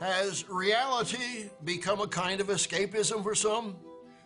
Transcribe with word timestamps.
Has 0.00 0.48
reality 0.48 1.50
become 1.64 2.00
a 2.00 2.06
kind 2.06 2.40
of 2.40 2.48
escapism 2.48 3.22
for 3.22 3.34
some? 3.34 3.76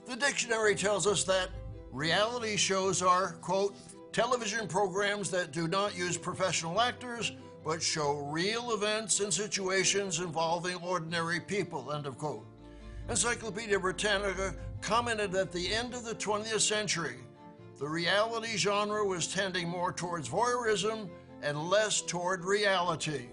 The 0.07 0.17
dictionary 0.17 0.75
tells 0.75 1.07
us 1.07 1.25
that 1.25 1.51
reality 1.93 2.57
shows 2.57 3.03
are, 3.03 3.33
quote, 3.43 3.77
television 4.13 4.67
programs 4.67 5.31
that 5.31 5.53
do 5.53 5.69
not 5.69 5.97
use 5.97 6.17
professional 6.17 6.81
actors 6.81 7.33
but 7.65 7.83
show 7.83 8.27
real 8.31 8.73
events 8.73 9.21
and 9.21 9.33
situations 9.33 10.21
involving 10.21 10.77
ordinary 10.77 11.39
people, 11.39 11.93
end 11.93 12.07
of 12.07 12.17
quote. 12.17 12.47
Encyclopedia 13.11 13.79
Britannica 13.79 14.55
commented 14.81 15.35
at 15.35 15.53
the 15.53 15.75
end 15.75 15.93
of 15.93 16.03
the 16.05 16.15
20th 16.15 16.61
century, 16.61 17.17
the 17.79 17.87
reality 17.87 18.57
genre 18.57 19.05
was 19.05 19.27
tending 19.27 19.69
more 19.69 19.93
towards 19.93 20.29
voyeurism 20.29 21.11
and 21.43 21.69
less 21.69 22.01
toward 22.01 22.45
reality. 22.45 23.27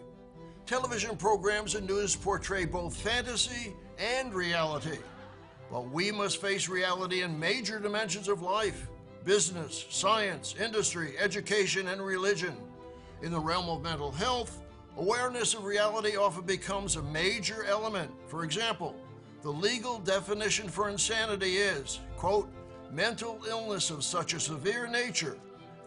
Television 0.65 1.15
programs 1.15 1.75
and 1.75 1.85
news 1.85 2.15
portray 2.15 2.65
both 2.65 2.97
fantasy 2.97 3.71
and 3.99 4.33
reality. 4.33 4.97
But 5.71 5.91
we 5.91 6.11
must 6.11 6.41
face 6.41 6.67
reality 6.67 7.21
in 7.21 7.39
major 7.39 7.79
dimensions 7.79 8.27
of 8.27 8.41
life 8.41 8.87
business, 9.23 9.85
science, 9.89 10.55
industry, 10.59 11.15
education, 11.19 11.87
and 11.87 12.01
religion. 12.01 12.55
In 13.21 13.31
the 13.31 13.39
realm 13.39 13.69
of 13.69 13.83
mental 13.83 14.11
health, 14.11 14.61
awareness 14.97 15.53
of 15.53 15.65
reality 15.65 16.15
often 16.15 16.45
becomes 16.45 16.95
a 16.95 17.01
major 17.01 17.63
element. 17.65 18.11
For 18.27 18.43
example, 18.43 18.95
the 19.41 19.49
legal 19.49 19.99
definition 19.99 20.67
for 20.67 20.89
insanity 20.89 21.57
is, 21.57 21.99
quote, 22.17 22.49
mental 22.91 23.39
illness 23.47 23.89
of 23.89 24.03
such 24.03 24.33
a 24.33 24.39
severe 24.39 24.87
nature 24.87 25.37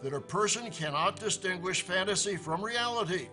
that 0.03 0.13
a 0.13 0.21
person 0.21 0.69
cannot 0.69 1.17
distinguish 1.17 1.81
fantasy 1.81 2.35
from 2.35 2.63
reality, 2.63 3.27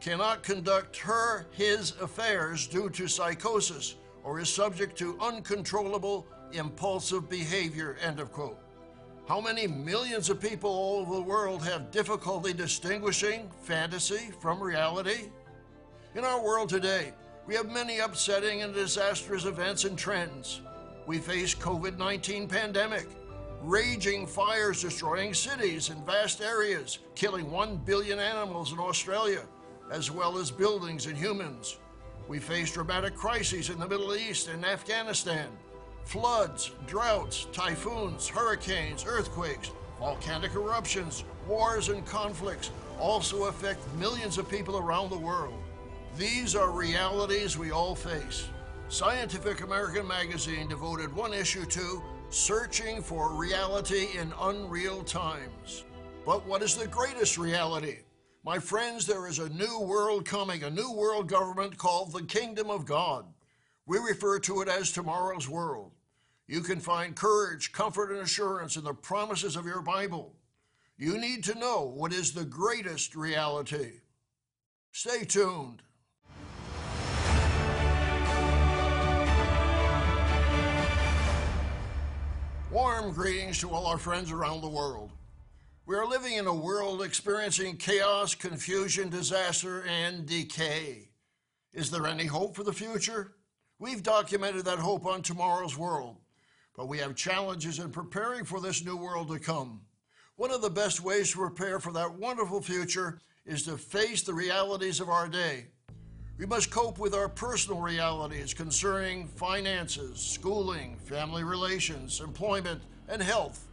cannot 0.00 0.42
conduct 0.42 0.96
her, 0.98 1.46
his 1.52 1.92
affairs 2.00 2.66
due 2.66 2.88
to 2.90 3.08
psychosis, 3.08 3.96
or 4.24 4.38
is 4.40 4.48
subject 4.48 4.96
to 4.98 5.18
uncontrollable 5.20 6.26
impulsive 6.52 7.28
behavior, 7.28 7.96
end 8.02 8.20
of 8.20 8.32
quote. 8.32 8.58
How 9.28 9.40
many 9.40 9.66
millions 9.66 10.30
of 10.30 10.40
people 10.40 10.70
all 10.70 11.00
over 11.00 11.14
the 11.16 11.20
world 11.20 11.62
have 11.64 11.90
difficulty 11.90 12.52
distinguishing 12.52 13.50
fantasy 13.62 14.30
from 14.40 14.62
reality? 14.62 15.28
In 16.14 16.24
our 16.24 16.42
world 16.42 16.70
today, 16.70 17.12
we 17.46 17.54
have 17.54 17.70
many 17.70 17.98
upsetting 17.98 18.62
and 18.62 18.72
disastrous 18.72 19.44
events 19.44 19.84
and 19.84 19.98
trends. 19.98 20.62
We 21.06 21.18
face 21.18 21.54
COVID-19 21.54 22.48
pandemic, 22.48 23.06
raging 23.62 24.26
fires 24.26 24.82
destroying 24.82 25.34
cities 25.34 25.90
and 25.90 26.04
vast 26.06 26.40
areas, 26.40 26.98
killing 27.14 27.50
1 27.50 27.76
billion 27.78 28.18
animals 28.18 28.72
in 28.72 28.78
Australia, 28.78 29.42
as 29.90 30.10
well 30.10 30.38
as 30.38 30.50
buildings 30.50 31.06
and 31.06 31.16
humans. 31.16 31.78
We 32.28 32.38
face 32.38 32.72
dramatic 32.72 33.14
crises 33.14 33.70
in 33.70 33.78
the 33.78 33.88
Middle 33.88 34.14
East 34.14 34.48
and 34.48 34.64
Afghanistan, 34.64 35.48
floods, 36.04 36.72
droughts, 36.86 37.46
typhoons, 37.52 38.28
hurricanes, 38.28 39.04
earthquakes, 39.06 39.70
volcanic 39.98 40.54
eruptions, 40.54 41.24
wars, 41.46 41.88
and 41.88 42.04
conflicts 42.06 42.70
also 42.98 43.44
affect 43.44 43.80
millions 43.94 44.38
of 44.38 44.48
people 44.50 44.78
around 44.78 45.10
the 45.10 45.18
world. 45.18 45.58
These 46.16 46.54
are 46.54 46.70
realities 46.70 47.56
we 47.56 47.70
all 47.70 47.94
face. 47.94 48.48
Scientific 48.88 49.60
American 49.60 50.06
magazine 50.06 50.68
devoted 50.68 51.14
one 51.14 51.32
issue 51.32 51.64
to 51.66 52.02
searching 52.30 53.02
for 53.02 53.32
reality 53.32 54.08
in 54.18 54.32
unreal 54.40 55.02
times. 55.02 55.84
But 56.26 56.46
what 56.46 56.62
is 56.62 56.74
the 56.74 56.86
greatest 56.86 57.38
reality? 57.38 57.98
My 58.48 58.58
friends, 58.58 59.04
there 59.04 59.26
is 59.26 59.40
a 59.40 59.50
new 59.50 59.78
world 59.80 60.24
coming, 60.24 60.62
a 60.62 60.70
new 60.70 60.90
world 60.90 61.28
government 61.28 61.76
called 61.76 62.12
the 62.14 62.22
Kingdom 62.22 62.70
of 62.70 62.86
God. 62.86 63.26
We 63.84 63.98
refer 63.98 64.38
to 64.38 64.62
it 64.62 64.68
as 64.68 64.90
tomorrow's 64.90 65.46
world. 65.46 65.92
You 66.46 66.62
can 66.62 66.80
find 66.80 67.14
courage, 67.14 67.72
comfort, 67.72 68.10
and 68.10 68.20
assurance 68.20 68.78
in 68.78 68.84
the 68.84 68.94
promises 68.94 69.54
of 69.54 69.66
your 69.66 69.82
Bible. 69.82 70.34
You 70.96 71.18
need 71.18 71.44
to 71.44 71.58
know 71.58 71.92
what 71.94 72.10
is 72.10 72.32
the 72.32 72.46
greatest 72.46 73.14
reality. 73.14 74.00
Stay 74.92 75.26
tuned. 75.26 75.82
Warm 82.70 83.12
greetings 83.12 83.58
to 83.58 83.68
all 83.68 83.84
our 83.84 83.98
friends 83.98 84.32
around 84.32 84.62
the 84.62 84.70
world. 84.70 85.12
We 85.88 85.96
are 85.96 86.06
living 86.06 86.34
in 86.34 86.46
a 86.46 86.54
world 86.54 87.02
experiencing 87.02 87.78
chaos, 87.78 88.34
confusion, 88.34 89.08
disaster, 89.08 89.86
and 89.88 90.26
decay. 90.26 91.08
Is 91.72 91.90
there 91.90 92.06
any 92.06 92.26
hope 92.26 92.54
for 92.54 92.62
the 92.62 92.74
future? 92.74 93.32
We've 93.78 94.02
documented 94.02 94.66
that 94.66 94.78
hope 94.78 95.06
on 95.06 95.22
tomorrow's 95.22 95.78
world 95.78 96.18
but 96.78 96.86
we 96.86 96.98
have 96.98 97.16
challenges 97.16 97.80
in 97.80 97.90
preparing 97.90 98.44
for 98.44 98.60
this 98.60 98.84
new 98.84 98.96
world 98.96 99.28
to 99.28 99.38
come. 99.40 99.80
One 100.36 100.52
of 100.52 100.62
the 100.62 100.70
best 100.70 101.02
ways 101.02 101.32
to 101.32 101.38
prepare 101.38 101.80
for 101.80 101.92
that 101.92 102.14
wonderful 102.14 102.60
future 102.60 103.18
is 103.44 103.64
to 103.64 103.76
face 103.76 104.22
the 104.22 104.32
realities 104.32 105.00
of 105.00 105.08
our 105.08 105.28
day. 105.28 105.66
We 106.38 106.46
must 106.46 106.70
cope 106.70 107.00
with 107.00 107.14
our 107.14 107.28
personal 107.28 107.80
realities 107.80 108.54
concerning 108.54 109.26
finances, 109.26 110.20
schooling, 110.20 110.98
family 110.98 111.42
relations, 111.42 112.20
employment, 112.20 112.80
and 113.08 113.20
health. 113.20 113.67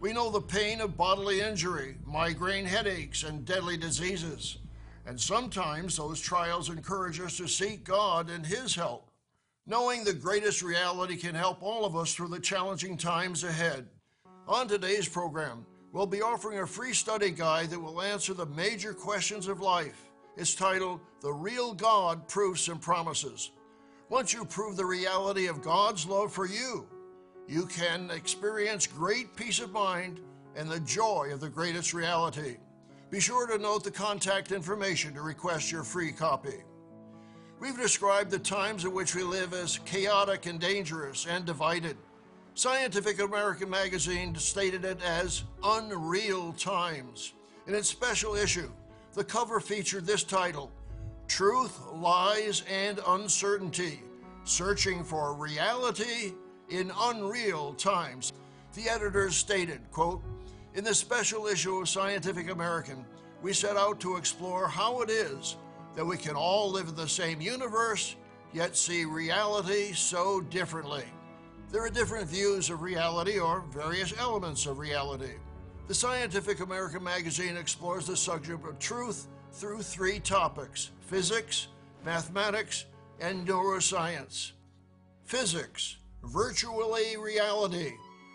We 0.00 0.14
know 0.14 0.30
the 0.30 0.40
pain 0.40 0.80
of 0.80 0.96
bodily 0.96 1.42
injury, 1.42 1.96
migraine 2.06 2.64
headaches, 2.64 3.22
and 3.22 3.44
deadly 3.44 3.76
diseases. 3.76 4.56
And 5.06 5.20
sometimes 5.20 5.98
those 5.98 6.18
trials 6.18 6.70
encourage 6.70 7.20
us 7.20 7.36
to 7.36 7.46
seek 7.46 7.84
God 7.84 8.30
and 8.30 8.46
His 8.46 8.74
help. 8.74 9.10
Knowing 9.66 10.02
the 10.02 10.14
greatest 10.14 10.62
reality 10.62 11.16
can 11.16 11.34
help 11.34 11.62
all 11.62 11.84
of 11.84 11.96
us 11.96 12.14
through 12.14 12.28
the 12.28 12.40
challenging 12.40 12.96
times 12.96 13.44
ahead. 13.44 13.86
On 14.48 14.66
today's 14.66 15.06
program, 15.06 15.66
we'll 15.92 16.06
be 16.06 16.22
offering 16.22 16.60
a 16.60 16.66
free 16.66 16.94
study 16.94 17.30
guide 17.30 17.68
that 17.68 17.78
will 17.78 18.00
answer 18.00 18.32
the 18.32 18.46
major 18.46 18.94
questions 18.94 19.48
of 19.48 19.60
life. 19.60 20.10
It's 20.38 20.54
titled 20.54 21.00
The 21.20 21.32
Real 21.32 21.74
God 21.74 22.26
Proofs 22.26 22.68
and 22.68 22.80
Promises. 22.80 23.50
Once 24.08 24.32
you 24.32 24.46
prove 24.46 24.78
the 24.78 24.86
reality 24.86 25.46
of 25.46 25.60
God's 25.60 26.06
love 26.06 26.32
for 26.32 26.46
you, 26.46 26.88
you 27.50 27.66
can 27.66 28.10
experience 28.12 28.86
great 28.86 29.34
peace 29.34 29.58
of 29.58 29.72
mind 29.72 30.20
and 30.54 30.70
the 30.70 30.78
joy 30.80 31.30
of 31.32 31.40
the 31.40 31.48
greatest 31.48 31.92
reality. 31.92 32.56
Be 33.10 33.18
sure 33.18 33.44
to 33.48 33.58
note 33.58 33.82
the 33.82 33.90
contact 33.90 34.52
information 34.52 35.14
to 35.14 35.20
request 35.20 35.72
your 35.72 35.82
free 35.82 36.12
copy. 36.12 36.62
We've 37.58 37.76
described 37.76 38.30
the 38.30 38.38
times 38.38 38.84
in 38.84 38.94
which 38.94 39.16
we 39.16 39.24
live 39.24 39.52
as 39.52 39.78
chaotic 39.78 40.46
and 40.46 40.60
dangerous 40.60 41.26
and 41.28 41.44
divided. 41.44 41.96
Scientific 42.54 43.20
American 43.20 43.68
magazine 43.68 44.36
stated 44.36 44.84
it 44.84 45.02
as 45.02 45.42
unreal 45.64 46.52
times. 46.52 47.32
In 47.66 47.74
its 47.74 47.88
special 47.88 48.36
issue, 48.36 48.70
the 49.14 49.24
cover 49.24 49.58
featured 49.58 50.06
this 50.06 50.22
title, 50.22 50.70
Truth, 51.26 51.80
Lies, 51.94 52.62
and 52.70 53.00
Uncertainty, 53.08 54.02
Searching 54.44 55.02
for 55.02 55.34
Reality 55.34 56.32
in 56.70 56.92
Unreal 56.98 57.74
Times. 57.74 58.32
The 58.74 58.88
editors 58.88 59.36
stated, 59.36 59.80
quote, 59.90 60.22
in 60.74 60.84
this 60.84 60.98
special 60.98 61.46
issue 61.46 61.80
of 61.80 61.88
Scientific 61.88 62.50
American, 62.50 63.04
we 63.42 63.52
set 63.52 63.76
out 63.76 64.00
to 64.00 64.16
explore 64.16 64.68
how 64.68 65.00
it 65.02 65.10
is 65.10 65.56
that 65.96 66.04
we 66.04 66.16
can 66.16 66.36
all 66.36 66.70
live 66.70 66.88
in 66.88 66.94
the 66.94 67.08
same 67.08 67.40
universe, 67.40 68.14
yet 68.52 68.76
see 68.76 69.04
reality 69.04 69.92
so 69.92 70.40
differently. 70.42 71.04
There 71.70 71.84
are 71.84 71.90
different 71.90 72.28
views 72.28 72.70
of 72.70 72.82
reality 72.82 73.38
or 73.38 73.64
various 73.72 74.16
elements 74.18 74.66
of 74.66 74.78
reality. 74.78 75.34
The 75.88 75.94
Scientific 75.94 76.60
American 76.60 77.02
magazine 77.02 77.56
explores 77.56 78.06
the 78.06 78.16
subject 78.16 78.64
of 78.66 78.78
truth 78.78 79.26
through 79.52 79.82
three 79.82 80.20
topics 80.20 80.90
physics, 81.00 81.66
mathematics, 82.04 82.86
and 83.20 83.46
neuroscience. 83.46 84.52
Physics, 85.24 85.96
virtually 86.24 87.16
reality. 87.16 87.92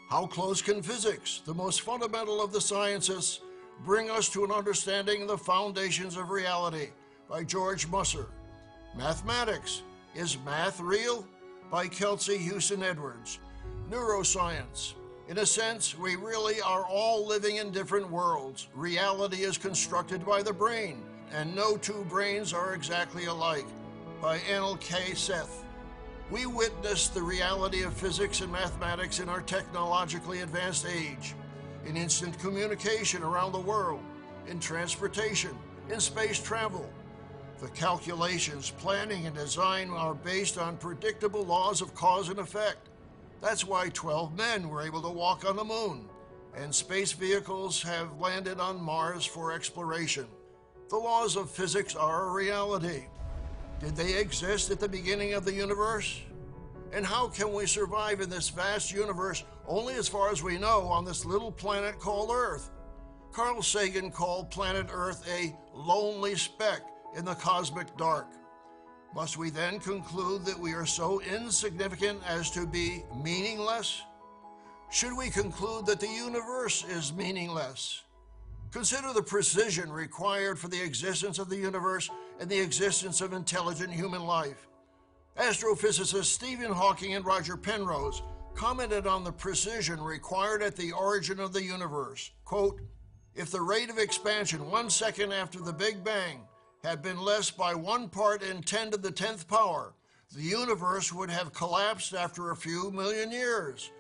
How 0.09 0.27
close 0.27 0.61
can 0.61 0.81
physics, 0.81 1.41
the 1.45 1.53
most 1.53 1.81
fundamental 1.81 2.41
of 2.41 2.51
the 2.51 2.61
sciences, 2.61 3.41
bring 3.83 4.09
us 4.09 4.29
to 4.29 4.43
an 4.43 4.51
understanding 4.51 5.23
of 5.23 5.27
the 5.27 5.37
foundations 5.37 6.17
of 6.17 6.29
reality? 6.29 6.89
by 7.29 7.43
George 7.43 7.87
Musser. 7.87 8.27
Mathematics, 8.95 9.81
Is 10.13 10.37
Math 10.45 10.79
Real? 10.79 11.27
by 11.71 11.87
Kelsey 11.87 12.37
Houston 12.37 12.83
Edwards. 12.83 13.39
Neuroscience, 13.89 14.93
in 15.27 15.39
a 15.39 15.45
sense, 15.45 15.97
we 15.97 16.15
really 16.15 16.61
are 16.61 16.85
all 16.85 17.25
living 17.25 17.55
in 17.55 17.71
different 17.71 18.09
worlds. 18.09 18.67
Reality 18.75 19.37
is 19.37 19.57
constructed 19.57 20.23
by 20.23 20.43
the 20.43 20.53
brain, 20.53 21.01
and 21.33 21.55
no 21.55 21.75
two 21.77 22.05
brains 22.07 22.53
are 22.53 22.75
exactly 22.75 23.25
alike, 23.25 23.65
by 24.21 24.37
Anil 24.39 24.79
K. 24.79 25.15
Seth. 25.15 25.64
We 26.31 26.47
witness 26.47 27.07
the 27.07 27.21
reality 27.21 27.83
of 27.83 27.93
physics 27.93 28.41
and 28.41 28.51
mathematics 28.51 29.19
in 29.19 29.29
our 29.29 29.41
technologically 29.41 30.41
advanced 30.41 30.85
age, 30.87 31.35
in 31.85 31.95
instant 31.95 32.39
communication 32.39 33.21
around 33.21 33.51
the 33.51 33.59
world, 33.59 34.01
in 34.47 34.59
transportation, 34.59 35.55
in 35.89 35.99
space 35.99 36.41
travel, 36.41 36.89
The 37.61 37.69
calculations, 37.69 38.69
planning, 38.69 39.27
and 39.27 39.35
design 39.35 39.89
are 39.89 40.13
based 40.13 40.57
on 40.57 40.75
predictable 40.77 41.45
laws 41.45 41.81
of 41.81 41.95
cause 41.95 42.29
and 42.29 42.39
effect. 42.39 42.89
That's 43.41 43.65
why 43.65 43.89
12 43.89 44.35
men 44.35 44.67
were 44.67 44.81
able 44.81 45.01
to 45.03 45.09
walk 45.09 45.45
on 45.47 45.55
the 45.55 45.63
moon, 45.63 46.09
and 46.55 46.73
space 46.75 47.13
vehicles 47.13 47.81
have 47.83 48.19
landed 48.19 48.59
on 48.59 48.81
Mars 48.81 49.25
for 49.25 49.53
exploration. 49.53 50.27
The 50.89 50.97
laws 50.97 51.37
of 51.37 51.49
physics 51.49 51.95
are 51.95 52.27
a 52.27 52.33
reality. 52.33 53.05
Did 53.79 53.95
they 53.95 54.17
exist 54.17 54.71
at 54.71 54.79
the 54.79 54.87
beginning 54.87 55.33
of 55.33 55.45
the 55.45 55.53
universe? 55.53 56.21
And 56.93 57.05
how 57.05 57.27
can 57.27 57.53
we 57.53 57.65
survive 57.65 58.21
in 58.21 58.29
this 58.29 58.49
vast 58.49 58.91
universe 58.91 59.43
only 59.67 59.95
as 59.95 60.07
far 60.07 60.31
as 60.31 60.41
we 60.41 60.57
know 60.57 60.81
on 60.83 61.03
this 61.03 61.25
little 61.25 61.51
planet 61.51 61.99
called 61.99 62.31
Earth? 62.31 62.71
Carl 63.33 63.61
Sagan 63.61 64.11
called 64.11 64.49
planet 64.49 64.87
Earth 64.93 65.27
a 65.29 65.53
lonely 65.73 66.35
speck 66.35 66.83
in 67.17 67.25
the 67.25 67.35
cosmic 67.35 67.95
dark. 67.97 68.27
Must 69.13 69.37
we 69.37 69.49
then 69.49 69.79
conclude 69.79 70.45
that 70.45 70.57
we 70.57 70.73
are 70.73 70.85
so 70.85 71.21
insignificant 71.21 72.21
as 72.25 72.49
to 72.51 72.65
be 72.65 73.03
meaningless? 73.21 74.01
Should 74.89 75.17
we 75.17 75.29
conclude 75.29 75.85
that 75.87 75.99
the 75.99 76.07
universe 76.07 76.85
is 76.85 77.11
meaningless? 77.11 78.03
Consider 78.71 79.13
the 79.13 79.23
precision 79.23 79.91
required 79.91 80.57
for 80.57 80.69
the 80.69 80.81
existence 80.81 81.39
of 81.39 81.49
the 81.49 81.57
universe 81.57 82.09
and 82.39 82.49
the 82.49 82.59
existence 82.59 83.21
of 83.21 83.33
intelligent 83.33 83.91
human 83.91 84.23
life. 84.23 84.67
Astrophysicists 85.37 86.25
Stephen 86.25 86.71
Hawking 86.71 87.13
and 87.15 87.25
Roger 87.25 87.57
Penrose 87.57 88.21
commented 88.53 89.05
on 89.05 89.23
the 89.23 89.31
precision 89.31 90.01
required 90.01 90.61
at 90.61 90.75
the 90.75 90.91
origin 90.93 91.39
of 91.39 91.53
the 91.53 91.63
universe. 91.63 92.31
Quote, 92.45 92.79
if 93.35 93.51
the 93.51 93.61
rate 93.61 93.89
of 93.89 93.97
expansion 93.97 94.71
one 94.71 94.89
second 94.89 95.33
after 95.33 95.59
the 95.59 95.73
Big 95.73 96.03
Bang 96.03 96.39
had 96.83 97.01
been 97.01 97.19
less 97.19 97.51
by 97.51 97.75
one 97.75 98.07
part 98.07 98.41
in 98.43 98.61
10 98.61 98.91
to 98.91 98.97
the 98.97 99.11
10th 99.11 99.45
power, 99.47 99.93
the 100.33 100.41
universe 100.41 101.11
would 101.11 101.29
have 101.29 101.53
collapsed 101.53 102.13
after 102.13 102.51
a 102.51 102.55
few 102.55 102.91
million 102.91 103.31
years. 103.31 103.91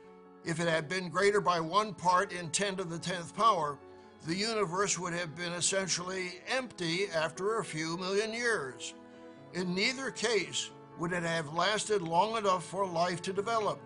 If 0.45 0.59
it 0.59 0.67
had 0.67 0.87
been 0.87 1.09
greater 1.09 1.41
by 1.41 1.59
one 1.59 1.93
part 1.93 2.31
in 2.31 2.49
10 2.49 2.77
to 2.77 2.83
the 2.83 2.97
10th 2.97 3.33
power, 3.33 3.77
the 4.25 4.35
universe 4.35 4.97
would 4.97 5.13
have 5.13 5.35
been 5.35 5.53
essentially 5.53 6.39
empty 6.47 7.07
after 7.13 7.59
a 7.59 7.65
few 7.65 7.95
million 7.97 8.33
years. 8.33 8.95
In 9.53 9.75
neither 9.75 10.09
case 10.09 10.71
would 10.97 11.13
it 11.13 11.21
have 11.23 11.53
lasted 11.53 12.01
long 12.01 12.35
enough 12.35 12.65
for 12.65 12.87
life 12.87 13.21
to 13.23 13.33
develop. 13.33 13.79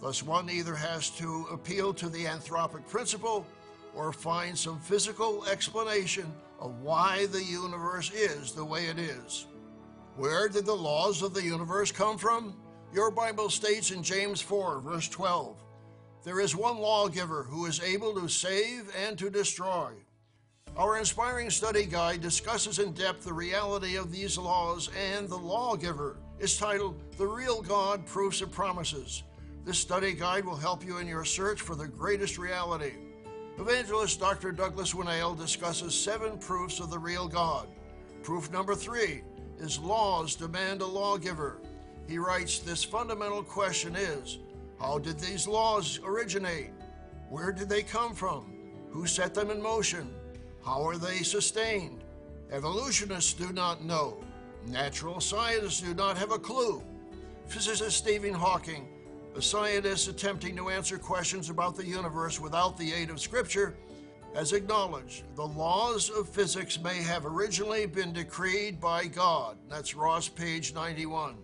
Thus, 0.00 0.22
one 0.22 0.48
either 0.48 0.74
has 0.74 1.10
to 1.10 1.46
appeal 1.52 1.92
to 1.94 2.08
the 2.08 2.24
anthropic 2.24 2.88
principle 2.88 3.46
or 3.94 4.12
find 4.12 4.56
some 4.56 4.80
physical 4.80 5.44
explanation 5.46 6.32
of 6.58 6.80
why 6.80 7.26
the 7.26 7.42
universe 7.42 8.10
is 8.12 8.52
the 8.52 8.64
way 8.64 8.86
it 8.86 8.98
is. 8.98 9.46
Where 10.16 10.48
did 10.48 10.64
the 10.64 10.74
laws 10.74 11.22
of 11.22 11.34
the 11.34 11.42
universe 11.42 11.92
come 11.92 12.16
from? 12.16 12.54
Your 12.94 13.10
Bible 13.10 13.50
states 13.50 13.90
in 13.90 14.02
James 14.02 14.40
4, 14.40 14.80
verse 14.80 15.08
12 15.08 15.65
There 16.26 16.40
is 16.40 16.56
one 16.56 16.78
lawgiver 16.78 17.44
who 17.44 17.66
is 17.66 17.80
able 17.80 18.12
to 18.14 18.26
save 18.26 18.92
and 19.06 19.16
to 19.16 19.30
destroy. 19.30 19.92
Our 20.76 20.98
inspiring 20.98 21.50
study 21.50 21.86
guide 21.86 22.20
discusses 22.20 22.80
in 22.80 22.94
depth 22.94 23.22
the 23.22 23.32
reality 23.32 23.94
of 23.94 24.10
these 24.10 24.36
laws, 24.36 24.90
and 24.98 25.28
the 25.28 25.36
lawgiver 25.36 26.16
is 26.40 26.58
titled 26.58 27.00
The 27.16 27.28
Real 27.28 27.62
God 27.62 28.04
Proofs 28.06 28.40
and 28.40 28.50
Promises. 28.50 29.22
This 29.64 29.78
study 29.78 30.14
guide 30.14 30.44
will 30.44 30.56
help 30.56 30.84
you 30.84 30.98
in 30.98 31.06
your 31.06 31.24
search 31.24 31.60
for 31.60 31.76
the 31.76 31.86
greatest 31.86 32.38
reality. 32.38 32.94
Evangelist 33.56 34.18
Dr. 34.18 34.50
Douglas 34.50 34.94
Winnail 34.94 35.38
discusses 35.38 35.94
seven 35.94 36.38
proofs 36.38 36.80
of 36.80 36.90
the 36.90 36.98
real 36.98 37.28
God. 37.28 37.68
Proof 38.24 38.50
number 38.50 38.74
three 38.74 39.22
is 39.60 39.78
laws 39.78 40.34
demand 40.34 40.80
a 40.80 40.86
lawgiver. 40.86 41.58
He 42.08 42.18
writes, 42.18 42.58
This 42.58 42.82
fundamental 42.82 43.44
question 43.44 43.94
is 43.94 44.38
how 44.80 44.98
did 44.98 45.18
these 45.18 45.46
laws 45.46 46.00
originate? 46.04 46.72
Where 47.28 47.52
did 47.52 47.68
they 47.68 47.82
come 47.82 48.14
from? 48.14 48.52
Who 48.90 49.06
set 49.06 49.34
them 49.34 49.50
in 49.50 49.60
motion? 49.60 50.14
How 50.64 50.86
are 50.86 50.96
they 50.98 51.18
sustained? 51.18 52.04
Evolutionists 52.50 53.34
do 53.34 53.52
not 53.52 53.84
know. 53.84 54.22
Natural 54.66 55.20
scientists 55.20 55.80
do 55.80 55.94
not 55.94 56.16
have 56.16 56.32
a 56.32 56.38
clue. 56.38 56.82
Physicist 57.46 57.96
Stephen 57.96 58.34
Hawking 58.34 58.88
a 59.36 59.42
scientist 59.42 60.08
attempting 60.08 60.56
to 60.56 60.70
answer 60.70 60.96
questions 60.96 61.50
about 61.50 61.76
the 61.76 61.84
universe 61.84 62.40
without 62.40 62.78
the 62.78 62.90
aid 62.94 63.10
of 63.10 63.20
Scripture 63.20 63.76
has 64.34 64.54
acknowledged 64.54 65.24
the 65.34 65.46
laws 65.46 66.08
of 66.08 66.26
physics 66.26 66.80
may 66.80 67.02
have 67.02 67.26
originally 67.26 67.84
been 67.84 68.14
decreed 68.14 68.80
by 68.80 69.06
God. 69.06 69.58
That's 69.68 69.94
Ross, 69.94 70.26
page 70.26 70.72
91. 70.74 71.36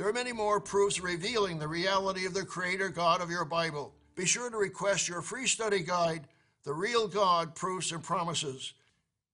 There 0.00 0.08
are 0.08 0.14
many 0.14 0.32
more 0.32 0.62
proofs 0.62 0.98
revealing 0.98 1.58
the 1.58 1.68
reality 1.68 2.24
of 2.24 2.32
the 2.32 2.42
Creator 2.42 2.88
God 2.88 3.20
of 3.20 3.28
your 3.28 3.44
Bible. 3.44 3.92
Be 4.14 4.24
sure 4.24 4.48
to 4.48 4.56
request 4.56 5.10
your 5.10 5.20
free 5.20 5.46
study 5.46 5.80
guide, 5.80 6.26
The 6.64 6.72
Real 6.72 7.06
God 7.06 7.54
Proofs 7.54 7.92
and 7.92 8.02
Promises. 8.02 8.72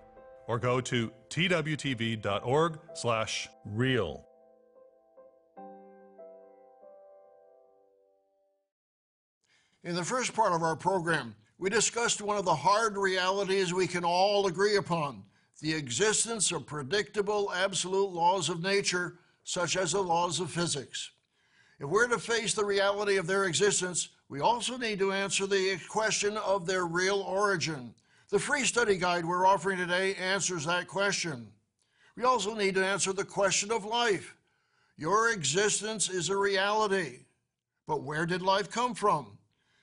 or 0.51 0.59
go 0.59 0.81
to 0.81 1.09
twtv.org/real. 1.29 2.25
In 9.85 9.95
the 9.95 10.03
first 10.03 10.33
part 10.33 10.51
of 10.51 10.61
our 10.61 10.75
program, 10.75 11.33
we 11.57 11.69
discussed 11.69 12.21
one 12.21 12.35
of 12.35 12.43
the 12.43 12.53
hard 12.53 12.97
realities 12.97 13.73
we 13.73 13.87
can 13.87 14.03
all 14.03 14.47
agree 14.47 14.75
upon 14.75 15.23
the 15.61 15.73
existence 15.73 16.51
of 16.51 16.65
predictable 16.65 17.53
absolute 17.53 18.11
laws 18.11 18.49
of 18.49 18.61
nature, 18.61 19.19
such 19.45 19.77
as 19.77 19.93
the 19.93 20.01
laws 20.01 20.41
of 20.41 20.51
physics. 20.51 21.11
If 21.79 21.87
we're 21.87 22.09
to 22.09 22.19
face 22.19 22.53
the 22.53 22.65
reality 22.65 23.15
of 23.15 23.25
their 23.25 23.45
existence, 23.45 24.09
we 24.27 24.41
also 24.41 24.75
need 24.75 24.99
to 24.99 25.13
answer 25.13 25.47
the 25.47 25.79
question 25.87 26.35
of 26.35 26.65
their 26.65 26.85
real 26.85 27.21
origin. 27.21 27.95
The 28.31 28.39
free 28.39 28.63
study 28.63 28.95
guide 28.95 29.25
we're 29.25 29.45
offering 29.45 29.77
today 29.77 30.15
answers 30.15 30.63
that 30.63 30.87
question. 30.87 31.49
We 32.15 32.23
also 32.23 32.55
need 32.55 32.75
to 32.75 32.85
answer 32.85 33.11
the 33.11 33.25
question 33.25 33.73
of 33.73 33.83
life. 33.83 34.37
Your 34.95 35.33
existence 35.33 36.09
is 36.09 36.29
a 36.29 36.37
reality, 36.37 37.25
but 37.87 38.03
where 38.03 38.25
did 38.25 38.41
life 38.41 38.71
come 38.71 38.95
from? 38.95 39.37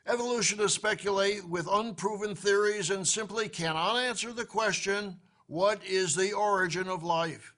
Evolutionists 0.07 0.77
speculate 0.77 1.47
with 1.47 1.69
unproven 1.71 2.35
theories 2.35 2.89
and 2.89 3.07
simply 3.07 3.51
cannot 3.51 3.97
answer 3.97 4.33
the 4.33 4.47
question 4.47 5.21
what 5.47 5.85
is 5.85 6.15
the 6.15 6.33
origin 6.33 6.89
of 6.89 7.03
life? 7.03 7.55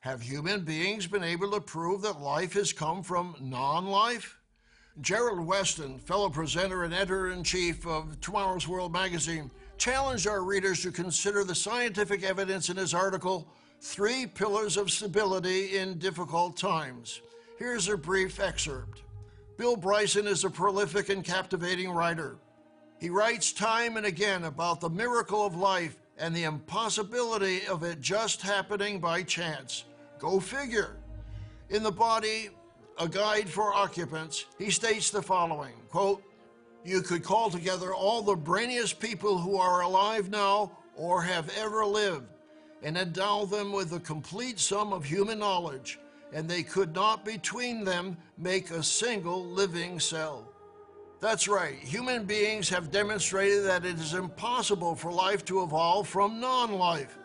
Have 0.00 0.22
human 0.22 0.64
beings 0.64 1.06
been 1.06 1.24
able 1.24 1.50
to 1.50 1.60
prove 1.60 2.00
that 2.00 2.20
life 2.20 2.54
has 2.54 2.72
come 2.72 3.02
from 3.02 3.36
non 3.42 3.88
life? 3.88 4.38
Gerald 5.02 5.46
Weston, 5.46 5.98
fellow 5.98 6.30
presenter 6.30 6.84
and 6.84 6.94
editor 6.94 7.30
in 7.30 7.44
chief 7.44 7.86
of 7.86 8.18
Tomorrow's 8.22 8.66
World 8.66 8.92
magazine, 8.92 9.50
challenged 9.78 10.26
our 10.26 10.42
readers 10.42 10.82
to 10.82 10.90
consider 10.90 11.44
the 11.44 11.54
scientific 11.54 12.22
evidence 12.22 12.68
in 12.68 12.76
his 12.76 12.94
article, 12.94 13.48
Three 13.80 14.26
Pillars 14.26 14.76
of 14.76 14.90
Stability 14.90 15.76
in 15.76 15.98
Difficult 15.98 16.56
Times. 16.56 17.20
Here's 17.58 17.88
a 17.88 17.96
brief 17.96 18.40
excerpt. 18.40 19.02
Bill 19.56 19.76
Bryson 19.76 20.26
is 20.26 20.44
a 20.44 20.50
prolific 20.50 21.08
and 21.08 21.22
captivating 21.22 21.90
writer. 21.90 22.36
He 22.98 23.10
writes 23.10 23.52
time 23.52 23.96
and 23.96 24.06
again 24.06 24.44
about 24.44 24.80
the 24.80 24.90
miracle 24.90 25.44
of 25.44 25.54
life 25.54 25.96
and 26.18 26.34
the 26.34 26.44
impossibility 26.44 27.66
of 27.66 27.82
it 27.82 28.00
just 28.00 28.42
happening 28.42 29.00
by 29.00 29.22
chance. 29.22 29.84
Go 30.18 30.40
figure. 30.40 30.96
In 31.70 31.82
the 31.82 31.92
body, 31.92 32.50
a 32.98 33.08
guide 33.08 33.48
for 33.48 33.74
occupants, 33.74 34.46
he 34.58 34.70
states 34.70 35.10
the 35.10 35.22
following 35.22 35.74
quote, 35.90 36.22
You 36.84 37.00
could 37.00 37.24
call 37.24 37.48
together 37.48 37.94
all 37.94 38.20
the 38.20 38.36
brainiest 38.36 39.00
people 39.00 39.38
who 39.38 39.56
are 39.56 39.80
alive 39.80 40.30
now 40.30 40.72
or 40.96 41.22
have 41.22 41.50
ever 41.58 41.84
lived 41.86 42.28
and 42.82 42.98
endow 42.98 43.46
them 43.46 43.72
with 43.72 43.92
a 43.94 44.00
complete 44.00 44.60
sum 44.60 44.92
of 44.92 45.04
human 45.04 45.38
knowledge, 45.38 45.98
and 46.34 46.46
they 46.46 46.62
could 46.62 46.94
not 46.94 47.24
between 47.24 47.84
them 47.84 48.18
make 48.36 48.70
a 48.70 48.82
single 48.82 49.42
living 49.42 49.98
cell. 49.98 50.46
That's 51.20 51.48
right, 51.48 51.76
human 51.76 52.24
beings 52.24 52.68
have 52.68 52.90
demonstrated 52.90 53.64
that 53.64 53.86
it 53.86 53.98
is 53.98 54.12
impossible 54.12 54.94
for 54.94 55.10
life 55.10 55.42
to 55.46 55.62
evolve 55.62 56.06
from 56.06 56.38
non 56.38 56.72
life. 56.74 57.16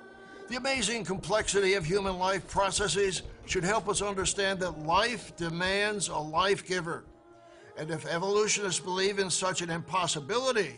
The 0.48 0.56
amazing 0.56 1.04
complexity 1.04 1.74
of 1.74 1.86
human 1.86 2.18
life 2.18 2.48
processes 2.48 3.24
should 3.46 3.66
help 3.66 3.90
us 3.90 4.02
understand 4.02 4.62
that 4.62 4.80
life 4.86 5.36
demands 5.36 6.08
a 6.08 6.18
life 6.18 6.66
giver. 6.66 7.04
And 7.80 7.92
if 7.92 8.06
evolutionists 8.06 8.82
believe 8.82 9.20
in 9.20 9.30
such 9.30 9.62
an 9.62 9.70
impossibility, 9.70 10.78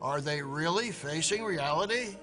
are 0.00 0.22
they 0.22 0.40
really 0.40 0.90
facing 0.90 1.44
reality? 1.44 2.16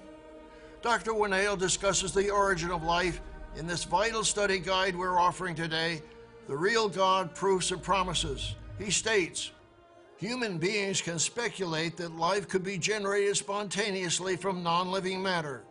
Dr. 0.82 1.12
Winnail 1.12 1.56
discusses 1.56 2.12
the 2.12 2.30
origin 2.30 2.72
of 2.72 2.82
life 2.82 3.20
in 3.54 3.68
this 3.68 3.84
vital 3.84 4.24
study 4.24 4.58
guide 4.58 4.96
we're 4.96 5.20
offering 5.20 5.54
today, 5.54 6.02
The 6.48 6.56
Real 6.56 6.88
God 6.88 7.36
Proofs 7.36 7.70
and 7.70 7.80
Promises. 7.80 8.56
He 8.80 8.90
states, 8.90 9.52
Human 10.16 10.58
beings 10.58 11.00
can 11.00 11.20
speculate 11.20 11.96
that 11.98 12.16
life 12.16 12.48
could 12.48 12.64
be 12.64 12.78
generated 12.78 13.36
spontaneously 13.36 14.36
from 14.36 14.60
non 14.60 14.90
living 14.90 15.22
matter, 15.22 15.62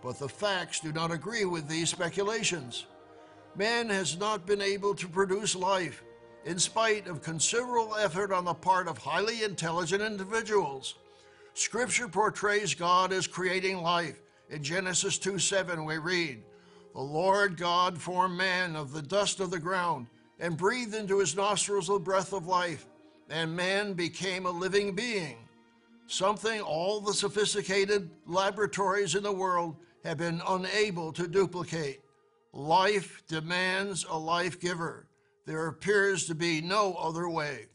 but 0.00 0.16
the 0.20 0.28
facts 0.28 0.78
do 0.78 0.92
not 0.92 1.10
agree 1.10 1.44
with 1.44 1.66
these 1.66 1.90
speculations. 1.90 2.86
Man 3.56 3.88
has 3.88 4.16
not 4.16 4.46
been 4.46 4.60
able 4.60 4.94
to 4.94 5.08
produce 5.08 5.56
life, 5.56 6.04
in 6.46 6.60
spite 6.60 7.08
of 7.08 7.22
considerable 7.22 7.96
effort 7.96 8.32
on 8.32 8.44
the 8.44 8.54
part 8.54 8.86
of 8.86 8.96
highly 8.96 9.42
intelligent 9.42 10.00
individuals. 10.00 10.94
Scripture 11.54 12.06
portrays 12.06 12.72
God 12.72 13.12
as 13.12 13.26
creating 13.26 13.82
life 13.82 14.22
in 14.48 14.62
Genesis 14.62 15.18
2 15.18 15.40
7, 15.40 15.84
we 15.84 15.98
read, 15.98 16.44
The 16.94 17.00
Lord 17.00 17.56
God 17.56 18.00
formed 18.00 18.38
man 18.38 18.76
of 18.76 18.92
the 18.92 19.02
dust 19.02 19.40
of 19.40 19.50
the 19.50 19.58
ground 19.58 20.06
and 20.38 20.56
breathed 20.56 20.94
into 20.94 21.18
his 21.18 21.34
nostrils 21.34 21.88
the 21.88 21.98
breath 21.98 22.32
of 22.32 22.46
life, 22.46 22.86
and 23.28 23.56
man 23.56 23.94
became 23.94 24.46
a 24.46 24.50
living 24.50 24.94
being. 24.94 25.38
Something 26.06 26.60
all 26.60 27.00
the 27.00 27.14
sophisticated 27.14 28.08
laboratories 28.24 29.16
in 29.16 29.24
the 29.24 29.32
world 29.32 29.76
have 30.04 30.18
been 30.18 30.40
unable 30.46 31.12
to 31.14 31.26
duplicate. 31.26 32.02
Life 32.52 33.24
demands 33.26 34.06
a 34.08 34.16
life 34.16 34.60
giver. 34.60 35.08
There 35.46 35.68
appears 35.68 36.26
to 36.26 36.34
be 36.34 36.60
no 36.60 36.94
other 36.94 37.28
way. 37.28 37.66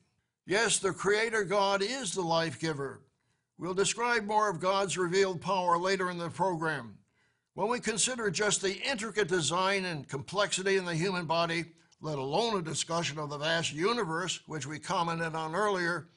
Yes, 0.45 0.77
the 0.77 0.91
Creator 0.91 1.45
God 1.45 1.81
is 1.81 2.13
the 2.13 2.21
life 2.21 2.59
giver. 2.59 3.01
We'll 3.57 3.73
describe 3.73 4.25
more 4.25 4.49
of 4.49 4.59
God's 4.59 4.97
revealed 4.97 5.39
power 5.39 5.77
later 5.77 6.11
in 6.11 6.17
the 6.17 6.29
program. 6.29 6.97
When 7.53 7.69
we 7.69 7.79
consider 7.79 8.29
just 8.29 8.61
the 8.61 8.75
intricate 8.81 9.29
design 9.29 9.85
and 9.85 10.07
complexity 10.07 10.75
in 10.75 10.83
the 10.83 10.95
human 10.95 11.25
body, 11.25 11.65
let 12.01 12.17
alone 12.17 12.57
a 12.57 12.61
discussion 12.61 13.17
of 13.19 13.29
the 13.29 13.37
vast 13.37 13.73
universe, 13.73 14.41
which 14.47 14.67
we 14.67 14.77
commented 14.77 15.33
on 15.33 15.55
earlier, 15.55 16.07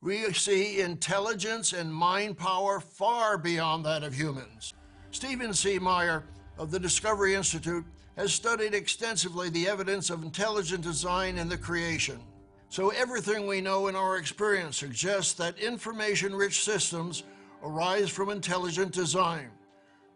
we 0.00 0.32
see 0.32 0.80
intelligence 0.80 1.72
and 1.72 1.92
mind 1.92 2.38
power 2.38 2.78
far 2.78 3.36
beyond 3.36 3.84
that 3.86 4.04
of 4.04 4.14
humans. 4.14 4.74
Stephen 5.10 5.54
C. 5.54 5.78
Meyer 5.78 6.24
of 6.56 6.70
the 6.70 6.78
Discovery 6.78 7.34
Institute 7.34 7.84
has 8.16 8.32
studied 8.32 8.74
extensively 8.74 9.48
the 9.50 9.66
evidence 9.66 10.10
of 10.10 10.22
intelligent 10.22 10.82
design 10.82 11.38
in 11.38 11.48
the 11.48 11.58
creation. 11.58 12.20
So 12.68 12.90
everything 12.90 13.46
we 13.46 13.60
know 13.60 13.88
in 13.88 13.96
our 13.96 14.16
experience 14.16 14.78
suggests 14.78 15.34
that 15.34 15.58
information-rich 15.58 16.64
systems 16.64 17.24
arise 17.62 18.10
from 18.10 18.30
intelligent 18.30 18.92
design. 18.92 19.50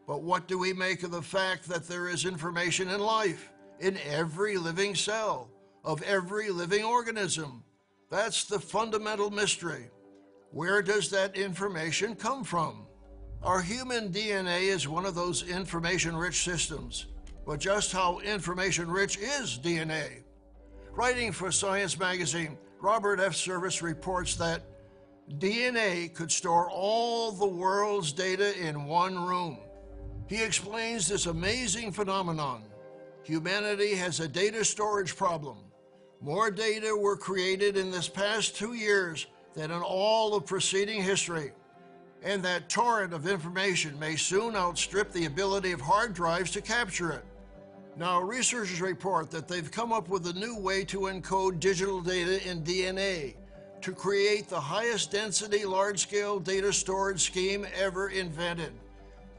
But 0.06 0.22
what 0.22 0.48
do 0.48 0.58
we 0.58 0.72
make 0.72 1.02
of 1.02 1.10
the 1.10 1.22
fact 1.22 1.68
that 1.68 1.86
there 1.86 2.08
is 2.08 2.24
information 2.24 2.88
in 2.88 3.00
life, 3.00 3.52
in 3.80 3.98
every 4.08 4.56
living 4.56 4.94
cell, 4.94 5.50
of 5.84 6.02
every 6.02 6.50
living 6.50 6.84
organism? 6.84 7.62
That's 8.10 8.44
the 8.44 8.58
fundamental 8.58 9.30
mystery. 9.30 9.90
Where 10.50 10.82
does 10.82 11.10
that 11.10 11.36
information 11.36 12.14
come 12.14 12.42
from? 12.42 12.86
Our 13.42 13.60
human 13.60 14.08
DNA 14.10 14.62
is 14.62 14.88
one 14.88 15.04
of 15.04 15.14
those 15.14 15.48
information-rich 15.48 16.42
systems. 16.42 17.06
But 17.48 17.60
just 17.60 17.92
how 17.92 18.18
information-rich 18.18 19.16
is 19.16 19.58
DNA? 19.58 20.22
Writing 20.92 21.32
for 21.32 21.50
Science 21.50 21.98
magazine, 21.98 22.58
Robert 22.78 23.20
F. 23.20 23.34
Service 23.34 23.80
reports 23.80 24.34
that 24.34 24.60
DNA 25.38 26.14
could 26.14 26.30
store 26.30 26.68
all 26.70 27.32
the 27.32 27.46
world's 27.46 28.12
data 28.12 28.54
in 28.60 28.84
one 28.84 29.18
room. 29.18 29.56
He 30.26 30.42
explains 30.42 31.08
this 31.08 31.24
amazing 31.24 31.90
phenomenon. 31.90 32.64
Humanity 33.22 33.94
has 33.94 34.20
a 34.20 34.28
data 34.28 34.62
storage 34.62 35.16
problem. 35.16 35.56
More 36.20 36.50
data 36.50 36.94
were 36.94 37.16
created 37.16 37.78
in 37.78 37.90
this 37.90 38.10
past 38.10 38.56
two 38.56 38.74
years 38.74 39.26
than 39.54 39.70
in 39.70 39.80
all 39.80 40.34
of 40.34 40.44
preceding 40.44 41.02
history. 41.02 41.52
And 42.22 42.42
that 42.42 42.68
torrent 42.68 43.14
of 43.14 43.26
information 43.26 43.98
may 43.98 44.16
soon 44.16 44.54
outstrip 44.54 45.12
the 45.12 45.24
ability 45.24 45.72
of 45.72 45.80
hard 45.80 46.12
drives 46.12 46.50
to 46.50 46.60
capture 46.60 47.10
it. 47.12 47.24
Now, 47.98 48.20
researchers 48.20 48.80
report 48.80 49.28
that 49.32 49.48
they've 49.48 49.68
come 49.68 49.92
up 49.92 50.08
with 50.08 50.24
a 50.28 50.32
new 50.32 50.56
way 50.56 50.84
to 50.84 51.00
encode 51.00 51.58
digital 51.58 52.00
data 52.00 52.48
in 52.48 52.62
DNA 52.62 53.34
to 53.80 53.92
create 53.92 54.48
the 54.48 54.60
highest 54.60 55.10
density 55.10 55.64
large 55.64 55.98
scale 55.98 56.38
data 56.38 56.72
storage 56.72 57.20
scheme 57.20 57.66
ever 57.76 58.10
invented. 58.10 58.72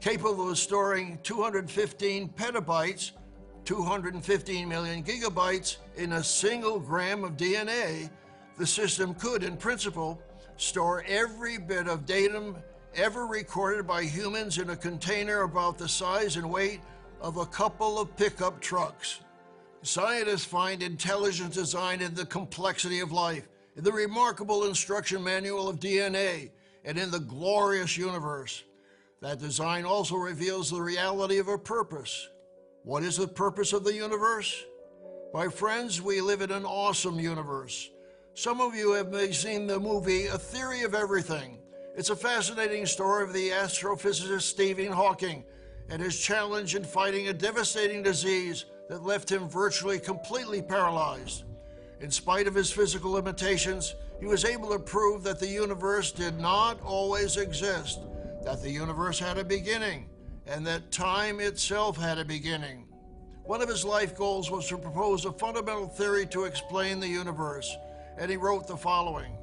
Capable 0.02 0.50
of 0.50 0.58
storing 0.58 1.18
215 1.22 2.28
petabytes, 2.28 3.12
215 3.64 4.68
million 4.68 5.02
gigabytes 5.02 5.78
in 5.96 6.12
a 6.12 6.22
single 6.22 6.78
gram 6.78 7.24
of 7.24 7.38
DNA, 7.38 8.10
the 8.58 8.66
system 8.66 9.14
could, 9.14 9.42
in 9.42 9.56
principle, 9.56 10.20
store 10.58 11.02
every 11.08 11.56
bit 11.56 11.88
of 11.88 12.04
datum 12.04 12.56
ever 12.94 13.26
recorded 13.26 13.86
by 13.86 14.02
humans 14.02 14.58
in 14.58 14.68
a 14.68 14.76
container 14.76 15.44
about 15.44 15.78
the 15.78 15.88
size 15.88 16.36
and 16.36 16.50
weight 16.50 16.80
of 17.20 17.36
a 17.36 17.46
couple 17.46 17.98
of 17.98 18.16
pickup 18.16 18.60
trucks. 18.60 19.20
Scientists 19.82 20.44
find 20.44 20.82
intelligent 20.82 21.52
design 21.52 22.00
in 22.00 22.14
the 22.14 22.26
complexity 22.26 23.00
of 23.00 23.12
life, 23.12 23.48
in 23.76 23.84
the 23.84 23.92
remarkable 23.92 24.64
instruction 24.64 25.22
manual 25.22 25.68
of 25.68 25.80
DNA, 25.80 26.50
and 26.84 26.98
in 26.98 27.10
the 27.10 27.20
glorious 27.20 27.96
universe. 27.96 28.64
That 29.20 29.38
design 29.38 29.84
also 29.84 30.16
reveals 30.16 30.70
the 30.70 30.80
reality 30.80 31.38
of 31.38 31.48
a 31.48 31.58
purpose. 31.58 32.28
What 32.84 33.02
is 33.02 33.16
the 33.16 33.28
purpose 33.28 33.72
of 33.72 33.84
the 33.84 33.94
universe? 33.94 34.64
My 35.34 35.48
friends, 35.48 36.00
we 36.00 36.20
live 36.20 36.40
in 36.40 36.50
an 36.50 36.64
awesome 36.64 37.20
universe. 37.20 37.90
Some 38.34 38.60
of 38.60 38.74
you 38.74 38.92
have 38.92 39.34
seen 39.34 39.66
the 39.66 39.78
movie 39.78 40.26
A 40.26 40.38
Theory 40.38 40.82
of 40.82 40.94
Everything. 40.94 41.58
It's 41.96 42.10
a 42.10 42.16
fascinating 42.16 42.86
story 42.86 43.24
of 43.24 43.32
the 43.32 43.50
astrophysicist 43.50 44.42
Stephen 44.42 44.92
Hawking 44.92 45.44
and 45.90 46.00
his 46.00 46.18
challenge 46.18 46.76
in 46.76 46.84
fighting 46.84 47.28
a 47.28 47.32
devastating 47.32 48.02
disease 48.02 48.64
that 48.88 49.02
left 49.02 49.30
him 49.30 49.48
virtually 49.48 49.98
completely 49.98 50.62
paralyzed. 50.62 51.44
In 52.00 52.10
spite 52.10 52.46
of 52.46 52.54
his 52.54 52.70
physical 52.70 53.10
limitations, 53.10 53.94
he 54.20 54.26
was 54.26 54.44
able 54.44 54.70
to 54.70 54.78
prove 54.78 55.22
that 55.24 55.40
the 55.40 55.48
universe 55.48 56.12
did 56.12 56.38
not 56.38 56.80
always 56.82 57.36
exist, 57.36 58.00
that 58.44 58.62
the 58.62 58.70
universe 58.70 59.18
had 59.18 59.36
a 59.36 59.44
beginning, 59.44 60.08
and 60.46 60.66
that 60.66 60.90
time 60.92 61.40
itself 61.40 61.96
had 61.96 62.18
a 62.18 62.24
beginning. 62.24 62.86
One 63.44 63.60
of 63.60 63.68
his 63.68 63.84
life 63.84 64.16
goals 64.16 64.50
was 64.50 64.68
to 64.68 64.78
propose 64.78 65.24
a 65.24 65.32
fundamental 65.32 65.88
theory 65.88 66.26
to 66.26 66.44
explain 66.44 67.00
the 67.00 67.08
universe, 67.08 67.76
and 68.16 68.30
he 68.30 68.36
wrote 68.36 68.66
the 68.66 68.76
following 68.76 69.36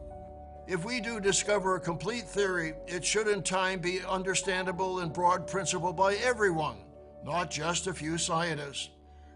if 0.67 0.83
we 0.83 0.99
do 0.99 1.19
discover 1.19 1.75
a 1.75 1.79
complete 1.79 2.27
theory, 2.27 2.73
it 2.87 3.03
should 3.03 3.27
in 3.27 3.41
time 3.41 3.79
be 3.79 4.01
understandable 4.03 4.99
in 4.99 5.09
broad 5.09 5.47
principle 5.47 5.93
by 5.93 6.15
everyone, 6.15 6.77
not 7.23 7.49
just 7.49 7.87
a 7.87 7.93
few 7.93 8.17
scientists. 8.17 8.89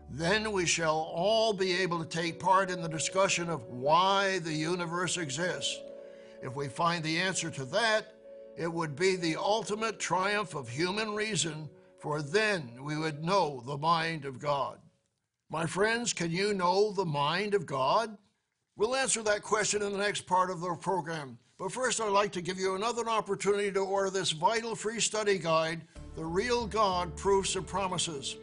Then 0.10 0.52
we 0.52 0.66
shall 0.66 1.10
all 1.14 1.54
be 1.54 1.82
able 1.82 2.00
to 2.00 2.10
take 2.10 2.38
part 2.38 2.70
in 2.70 2.82
the 2.82 2.90
discussion 2.90 3.50
of 3.50 3.64
why 3.64 4.40
the 4.40 4.54
universe 4.54 5.18
exists. 5.18 5.80
If 6.44 6.54
we 6.54 6.68
find 6.68 7.02
the 7.02 7.20
answer 7.20 7.50
to 7.52 7.66
that, 7.66 8.14
it 8.58 8.72
would 8.72 8.98
be 8.98 9.16
the 9.16 9.38
ultimate 9.38 10.00
triumph 10.00 10.54
of 10.54 10.68
human 10.68 11.16
reason 11.16 11.70
for 12.02 12.22
then 12.22 12.72
we 12.82 12.98
would 12.98 13.24
know 13.24 13.62
the 13.66 13.78
mind 13.78 14.26
of 14.26 14.40
God. 14.40 14.80
My 15.50 15.66
friends, 15.66 16.14
can 16.14 16.32
you 16.32 16.54
know 16.54 16.92
the 16.92 17.06
mind 17.06 17.54
of 17.54 17.66
God? 17.66 18.18
We'll 18.78 18.96
answer 18.96 19.22
that 19.24 19.44
question 19.44 19.82
in 19.82 19.92
the 19.92 19.98
next 19.98 20.26
part 20.26 20.50
of 20.50 20.62
the 20.62 20.74
program. 20.76 21.38
But 21.60 21.72
first, 21.72 22.02
I'd 22.02 22.10
like 22.10 22.32
to 22.32 22.42
give 22.42 22.58
you 22.58 22.76
another 22.76 23.08
opportunity 23.10 23.72
to 23.74 23.82
order 23.82 24.10
this 24.10 24.32
vital 24.32 24.76
free 24.76 25.00
study 25.00 25.38
guide, 25.38 25.82
The 26.16 26.26
Real 26.26 26.66
God 26.66 27.16
Proofs 27.16 27.56
and 27.56 27.68
Promises. 27.68 28.38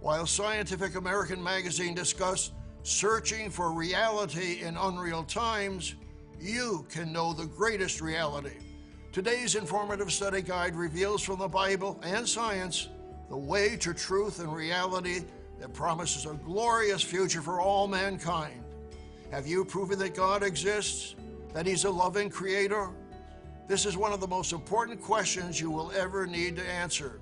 While 0.00 0.26
Scientific 0.26 0.94
American 0.94 1.42
magazine 1.42 1.94
discussed 1.94 2.52
searching 2.84 3.50
for 3.50 3.72
reality 3.72 4.62
in 4.62 4.76
unreal 4.76 5.24
times, 5.24 5.96
you 6.40 6.86
can 6.88 7.12
know 7.12 7.32
the 7.32 7.46
greatest 7.46 8.00
reality. 8.00 8.56
Today's 9.12 9.54
informative 9.54 10.12
study 10.12 10.40
guide 10.40 10.76
reveals 10.76 11.22
from 11.22 11.40
the 11.40 11.48
Bible 11.48 12.00
and 12.02 12.28
science 12.28 12.88
the 13.28 13.36
way 13.36 13.76
to 13.76 13.92
truth 13.92 14.40
and 14.40 14.54
reality 14.54 15.20
that 15.58 15.74
promises 15.74 16.26
a 16.26 16.34
glorious 16.34 17.02
future 17.02 17.42
for 17.42 17.60
all 17.60 17.86
mankind. 17.86 18.63
Have 19.30 19.46
you 19.46 19.64
proven 19.64 19.98
that 19.98 20.14
God 20.14 20.42
exists? 20.42 21.14
That 21.52 21.66
He's 21.66 21.84
a 21.84 21.90
loving 21.90 22.30
Creator? 22.30 22.90
This 23.66 23.86
is 23.86 23.96
one 23.96 24.12
of 24.12 24.20
the 24.20 24.28
most 24.28 24.52
important 24.52 25.00
questions 25.00 25.60
you 25.60 25.70
will 25.70 25.90
ever 25.92 26.26
need 26.26 26.56
to 26.56 26.68
answer, 26.68 27.20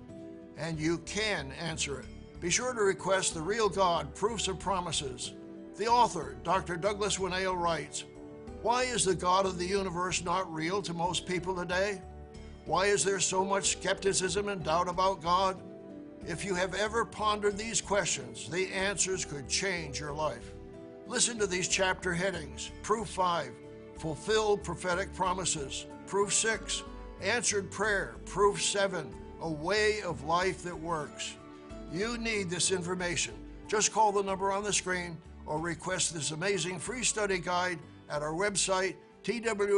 and 0.56 0.78
you 0.78 0.98
can 0.98 1.52
answer 1.52 2.00
it. 2.00 2.06
Be 2.40 2.50
sure 2.50 2.74
to 2.74 2.80
request 2.82 3.34
The 3.34 3.40
Real 3.40 3.68
God 3.68 4.14
Proofs 4.14 4.48
and 4.48 4.58
Promises. 4.58 5.32
The 5.76 5.86
author, 5.86 6.36
Dr. 6.42 6.76
Douglas 6.76 7.18
Winnail, 7.18 7.56
writes 7.56 8.04
Why 8.62 8.82
is 8.82 9.04
the 9.04 9.14
God 9.14 9.46
of 9.46 9.58
the 9.58 9.66
universe 9.66 10.24
not 10.24 10.52
real 10.52 10.82
to 10.82 10.92
most 10.92 11.26
people 11.26 11.54
today? 11.54 12.02
Why 12.66 12.86
is 12.86 13.04
there 13.04 13.20
so 13.20 13.44
much 13.44 13.72
skepticism 13.72 14.48
and 14.48 14.64
doubt 14.64 14.88
about 14.88 15.22
God? 15.22 15.60
If 16.26 16.44
you 16.44 16.54
have 16.54 16.74
ever 16.74 17.04
pondered 17.04 17.56
these 17.56 17.80
questions, 17.80 18.48
the 18.48 18.66
answers 18.72 19.24
could 19.24 19.48
change 19.48 19.98
your 19.98 20.12
life. 20.12 20.52
Listen 21.06 21.38
to 21.38 21.46
these 21.46 21.68
chapter 21.68 22.12
headings 22.12 22.70
Proof 22.82 23.08
5 23.08 23.50
Fulfilled 23.98 24.64
prophetic 24.64 25.14
promises. 25.14 25.86
Proof 26.06 26.32
6 26.32 26.82
Answered 27.20 27.70
prayer. 27.70 28.16
Proof 28.26 28.60
7 28.62 29.14
A 29.42 29.50
way 29.50 30.00
of 30.02 30.24
life 30.24 30.62
that 30.64 30.76
works. 30.76 31.36
You 31.92 32.16
need 32.18 32.50
this 32.50 32.72
information. 32.72 33.34
Just 33.68 33.92
call 33.92 34.10
the 34.12 34.22
number 34.22 34.50
on 34.50 34.64
the 34.64 34.72
screen 34.72 35.18
or 35.46 35.58
request 35.58 36.14
this 36.14 36.30
amazing 36.30 36.78
free 36.78 37.04
study 37.04 37.38
guide 37.38 37.78
at 38.08 38.22
our 38.22 38.32
website 38.32 38.96
twtv.org/real. 39.24 39.72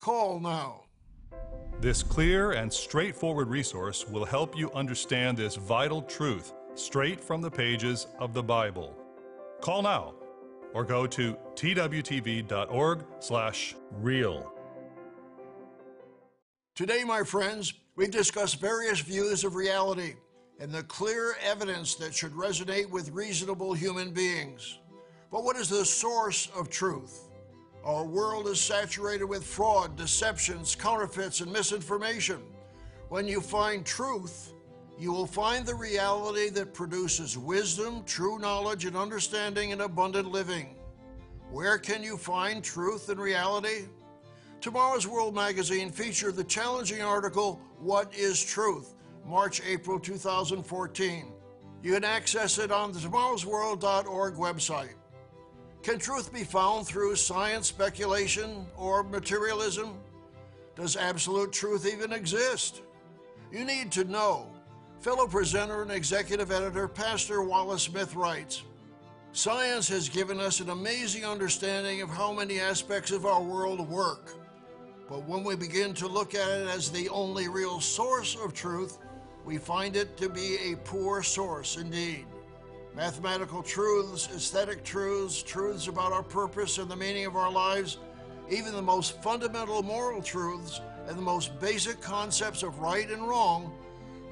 Call 0.00 0.40
now. 0.40 0.84
This 1.80 2.02
clear 2.02 2.52
and 2.52 2.72
straightforward 2.72 3.48
resource 3.48 4.08
will 4.08 4.24
help 4.24 4.56
you 4.56 4.70
understand 4.72 5.36
this 5.36 5.56
vital 5.56 6.02
truth 6.02 6.54
straight 6.78 7.20
from 7.20 7.40
the 7.40 7.50
pages 7.50 8.06
of 8.18 8.32
the 8.32 8.42
Bible. 8.42 8.96
Call 9.60 9.82
now 9.82 10.14
or 10.74 10.84
go 10.84 11.06
to 11.06 11.34
twtv.org/real. 11.54 14.52
Today, 16.74 17.04
my 17.04 17.22
friends, 17.24 17.72
we 17.96 18.06
discuss 18.06 18.54
various 18.54 19.00
views 19.00 19.42
of 19.42 19.56
reality 19.56 20.14
and 20.60 20.72
the 20.72 20.84
clear 20.84 21.34
evidence 21.42 21.96
that 21.96 22.14
should 22.14 22.32
resonate 22.32 22.88
with 22.90 23.10
reasonable 23.10 23.74
human 23.74 24.12
beings. 24.12 24.78
But 25.30 25.44
what 25.44 25.56
is 25.56 25.68
the 25.68 25.84
source 25.84 26.48
of 26.56 26.70
truth? 26.70 27.28
Our 27.84 28.04
world 28.04 28.48
is 28.48 28.60
saturated 28.60 29.24
with 29.24 29.44
fraud, 29.44 29.96
deceptions, 29.96 30.74
counterfeits, 30.74 31.40
and 31.40 31.52
misinformation. 31.52 32.42
When 33.08 33.26
you 33.26 33.40
find 33.40 33.86
truth, 33.86 34.52
you 34.98 35.12
will 35.12 35.26
find 35.26 35.64
the 35.64 35.74
reality 35.74 36.48
that 36.50 36.74
produces 36.74 37.38
wisdom, 37.38 38.02
true 38.04 38.38
knowledge, 38.38 38.84
and 38.84 38.96
understanding 38.96 39.72
and 39.72 39.80
abundant 39.80 40.32
living. 40.32 40.74
Where 41.50 41.78
can 41.78 42.02
you 42.02 42.16
find 42.16 42.64
truth 42.64 43.08
and 43.08 43.20
reality? 43.20 43.86
Tomorrow's 44.60 45.06
World 45.06 45.36
magazine 45.36 45.90
featured 45.90 46.34
the 46.34 46.42
challenging 46.42 47.00
article, 47.00 47.60
What 47.78 48.12
is 48.14 48.42
Truth? 48.42 48.94
March 49.24 49.62
April 49.64 50.00
2014. 50.00 51.32
You 51.82 51.94
can 51.94 52.02
access 52.02 52.58
it 52.58 52.72
on 52.72 52.90
the 52.90 52.98
tomorrowsworld.org 52.98 54.34
website. 54.34 54.94
Can 55.82 55.98
truth 55.98 56.32
be 56.32 56.42
found 56.42 56.86
through 56.86 57.14
science 57.14 57.68
speculation 57.68 58.66
or 58.76 59.04
materialism? 59.04 59.94
Does 60.74 60.96
absolute 60.96 61.52
truth 61.52 61.86
even 61.86 62.12
exist? 62.12 62.82
You 63.52 63.64
need 63.64 63.92
to 63.92 64.04
know. 64.04 64.50
Fellow 65.00 65.28
presenter 65.28 65.82
and 65.82 65.92
executive 65.92 66.50
editor 66.50 66.88
Pastor 66.88 67.40
Wallace 67.40 67.84
Smith 67.84 68.16
writes 68.16 68.64
Science 69.30 69.88
has 69.88 70.08
given 70.08 70.40
us 70.40 70.58
an 70.58 70.70
amazing 70.70 71.24
understanding 71.24 72.02
of 72.02 72.10
how 72.10 72.32
many 72.32 72.58
aspects 72.58 73.12
of 73.12 73.24
our 73.24 73.40
world 73.40 73.88
work. 73.88 74.34
But 75.08 75.22
when 75.28 75.44
we 75.44 75.54
begin 75.54 75.94
to 75.94 76.08
look 76.08 76.34
at 76.34 76.48
it 76.48 76.66
as 76.66 76.90
the 76.90 77.08
only 77.10 77.46
real 77.46 77.80
source 77.80 78.36
of 78.42 78.52
truth, 78.54 78.98
we 79.44 79.56
find 79.56 79.94
it 79.94 80.16
to 80.16 80.28
be 80.28 80.56
a 80.72 80.76
poor 80.78 81.22
source 81.22 81.76
indeed. 81.76 82.26
Mathematical 82.96 83.62
truths, 83.62 84.28
aesthetic 84.34 84.82
truths, 84.82 85.44
truths 85.44 85.86
about 85.86 86.12
our 86.12 86.24
purpose 86.24 86.78
and 86.78 86.90
the 86.90 86.96
meaning 86.96 87.24
of 87.24 87.36
our 87.36 87.52
lives, 87.52 87.98
even 88.50 88.72
the 88.72 88.82
most 88.82 89.22
fundamental 89.22 89.80
moral 89.80 90.20
truths 90.20 90.80
and 91.06 91.16
the 91.16 91.22
most 91.22 91.58
basic 91.60 92.00
concepts 92.00 92.64
of 92.64 92.80
right 92.80 93.08
and 93.08 93.22
wrong, 93.22 93.72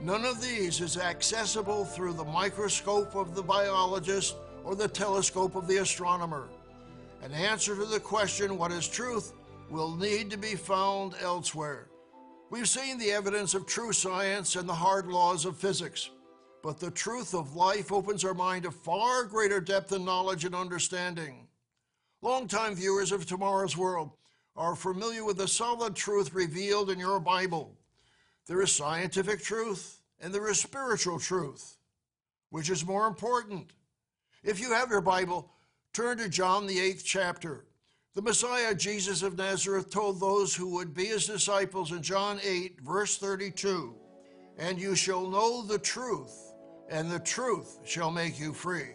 none 0.02 0.24
of 0.24 0.42
these 0.42 0.80
is 0.80 0.96
accessible 0.96 1.85
through 1.85 2.12
the 2.12 2.24
microscope 2.24 3.14
of 3.14 3.35
the 3.35 3.42
biologist 3.42 4.37
or 4.64 4.74
the 4.74 4.88
telescope 4.88 5.54
of 5.54 5.66
the 5.66 5.78
astronomer. 5.78 6.48
An 7.22 7.32
answer 7.32 7.74
to 7.74 7.85
the 7.85 8.00
question, 8.00 8.59
what 8.59 8.72
is 8.72 8.88
truth, 8.88 9.32
will 9.70 9.96
need 9.96 10.30
to 10.30 10.37
be 10.37 10.54
found 10.54 11.14
elsewhere. 11.20 11.88
We've 12.50 12.68
seen 12.68 12.98
the 12.98 13.11
evidence 13.11 13.54
of 13.54 13.66
true 13.66 13.92
science 13.92 14.54
and 14.54 14.68
the 14.68 14.74
hard 14.74 15.09
laws 15.09 15.44
of 15.44 15.56
physics, 15.56 16.11
but 16.62 16.78
the 16.78 16.90
truth 16.90 17.35
of 17.35 17.56
life 17.56 17.90
opens 17.90 18.24
our 18.24 18.35
mind 18.35 18.62
to 18.64 18.70
far 18.70 19.24
greater 19.24 19.61
depth 19.61 19.92
and 19.92 20.04
knowledge 20.04 20.44
and 20.44 20.54
understanding. 20.54 21.48
Longtime 22.22 22.76
viewers 22.76 23.12
of 23.12 23.26
Tomorrow's 23.26 23.76
World 23.76 24.12
are 24.56 24.76
familiar 24.76 25.24
with 25.24 25.37
the 25.38 25.48
solid 25.48 25.94
truth 25.94 26.35
revealed 26.35 26.90
in 26.90 26.98
your 26.98 27.20
Bible. 27.20 27.74
There 28.46 28.62
is 28.62 28.72
scientific 28.72 29.42
truth 29.42 30.00
and 30.20 30.32
there 30.32 30.48
is 30.48 30.61
spiritual 30.61 31.18
truth. 31.18 31.76
Which 32.50 32.70
is 32.70 32.87
more 32.87 33.06
important? 33.06 33.72
If 34.42 34.61
you 34.61 34.72
have 34.72 34.90
your 34.90 35.00
Bible, 35.00 35.50
turn 35.92 36.18
to 36.18 36.28
John 36.28 36.66
the 36.66 36.78
eighth 36.78 37.04
chapter. 37.04 37.66
The 38.14 38.22
Messiah, 38.22 38.74
Jesus 38.74 39.22
of 39.22 39.37
Nazareth, 39.37 39.90
told 39.90 40.20
those 40.20 40.54
who 40.54 40.70
would 40.70 40.94
be 40.94 41.06
his 41.06 41.26
disciples 41.26 41.92
in 41.92 42.02
John 42.02 42.40
8, 42.42 42.80
verse 42.80 43.18
32, 43.18 43.94
And 44.56 44.80
you 44.80 44.94
shall 44.94 45.26
know 45.26 45.62
the 45.62 45.78
truth, 45.78 46.35
and 46.88 47.11
the 47.11 47.18
truth 47.18 47.80
shall 47.85 48.11
make 48.11 48.40
you 48.40 48.54
free. 48.54 48.94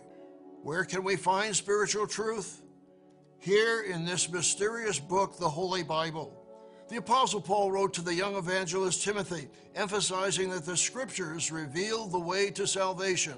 Where 0.64 0.84
can 0.84 1.04
we 1.04 1.18
find 1.18 1.56
spiritual 1.56 2.08
truth? 2.08 2.64
Here 3.38 3.82
in 3.82 4.06
this 4.06 4.32
mysterious 4.32 5.00
book, 5.00 5.38
the 5.38 5.50
Holy 5.50 5.84
Bible. 5.84 6.41
The 6.92 6.98
Apostle 6.98 7.40
Paul 7.40 7.72
wrote 7.72 7.94
to 7.94 8.02
the 8.02 8.14
young 8.14 8.36
evangelist 8.36 9.02
Timothy, 9.02 9.48
emphasizing 9.76 10.50
that 10.50 10.66
the 10.66 10.76
Scriptures 10.76 11.50
reveal 11.50 12.06
the 12.06 12.20
way 12.20 12.52
to 12.52 12.68
salvation. 12.68 13.36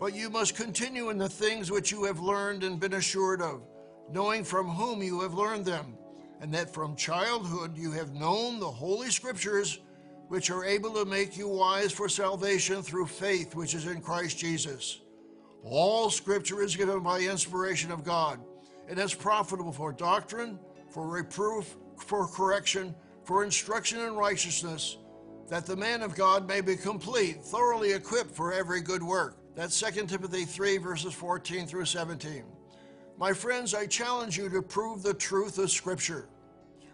But 0.00 0.12
you 0.12 0.28
must 0.28 0.56
continue 0.56 1.10
in 1.10 1.16
the 1.16 1.28
things 1.28 1.70
which 1.70 1.92
you 1.92 2.02
have 2.02 2.18
learned 2.18 2.64
and 2.64 2.80
been 2.80 2.94
assured 2.94 3.40
of 3.40 3.62
knowing 4.10 4.42
from 4.42 4.66
whom 4.66 5.04
you 5.04 5.20
have 5.20 5.34
learned 5.34 5.64
them, 5.64 5.96
and 6.40 6.52
that 6.52 6.74
from 6.74 6.96
childhood 6.96 7.78
you 7.78 7.92
have 7.92 8.12
known 8.12 8.58
the 8.58 8.66
Holy 8.68 9.08
Scriptures, 9.08 9.78
which 10.26 10.50
are 10.50 10.64
able 10.64 10.90
to 10.94 11.04
make 11.04 11.36
you 11.36 11.46
wise 11.46 11.92
for 11.92 12.08
salvation 12.08 12.82
through 12.82 13.06
faith 13.06 13.54
which 13.54 13.74
is 13.76 13.86
in 13.86 14.00
Christ 14.00 14.36
Jesus. 14.36 15.00
All 15.62 16.10
Scripture 16.10 16.60
is 16.60 16.74
given 16.74 17.04
by 17.04 17.20
inspiration 17.20 17.92
of 17.92 18.02
God, 18.02 18.40
and 18.88 18.98
is 18.98 19.14
profitable 19.14 19.70
for 19.70 19.92
doctrine, 19.92 20.58
for 20.90 21.06
reproof, 21.06 21.76
for 21.98 22.26
correction, 22.26 22.94
for 23.24 23.44
instruction 23.44 24.00
in 24.00 24.14
righteousness, 24.14 24.98
that 25.48 25.66
the 25.66 25.76
man 25.76 26.02
of 26.02 26.14
God 26.14 26.48
may 26.48 26.60
be 26.60 26.76
complete, 26.76 27.44
thoroughly 27.44 27.92
equipped 27.92 28.34
for 28.34 28.52
every 28.52 28.80
good 28.80 29.02
work. 29.02 29.36
That's 29.54 29.78
2 29.78 30.06
Timothy 30.06 30.44
3, 30.44 30.78
verses 30.78 31.12
14 31.12 31.66
through 31.66 31.84
17. 31.84 32.44
My 33.16 33.32
friends, 33.32 33.74
I 33.74 33.86
challenge 33.86 34.36
you 34.36 34.48
to 34.48 34.62
prove 34.62 35.02
the 35.02 35.14
truth 35.14 35.58
of 35.58 35.70
Scripture. 35.70 36.28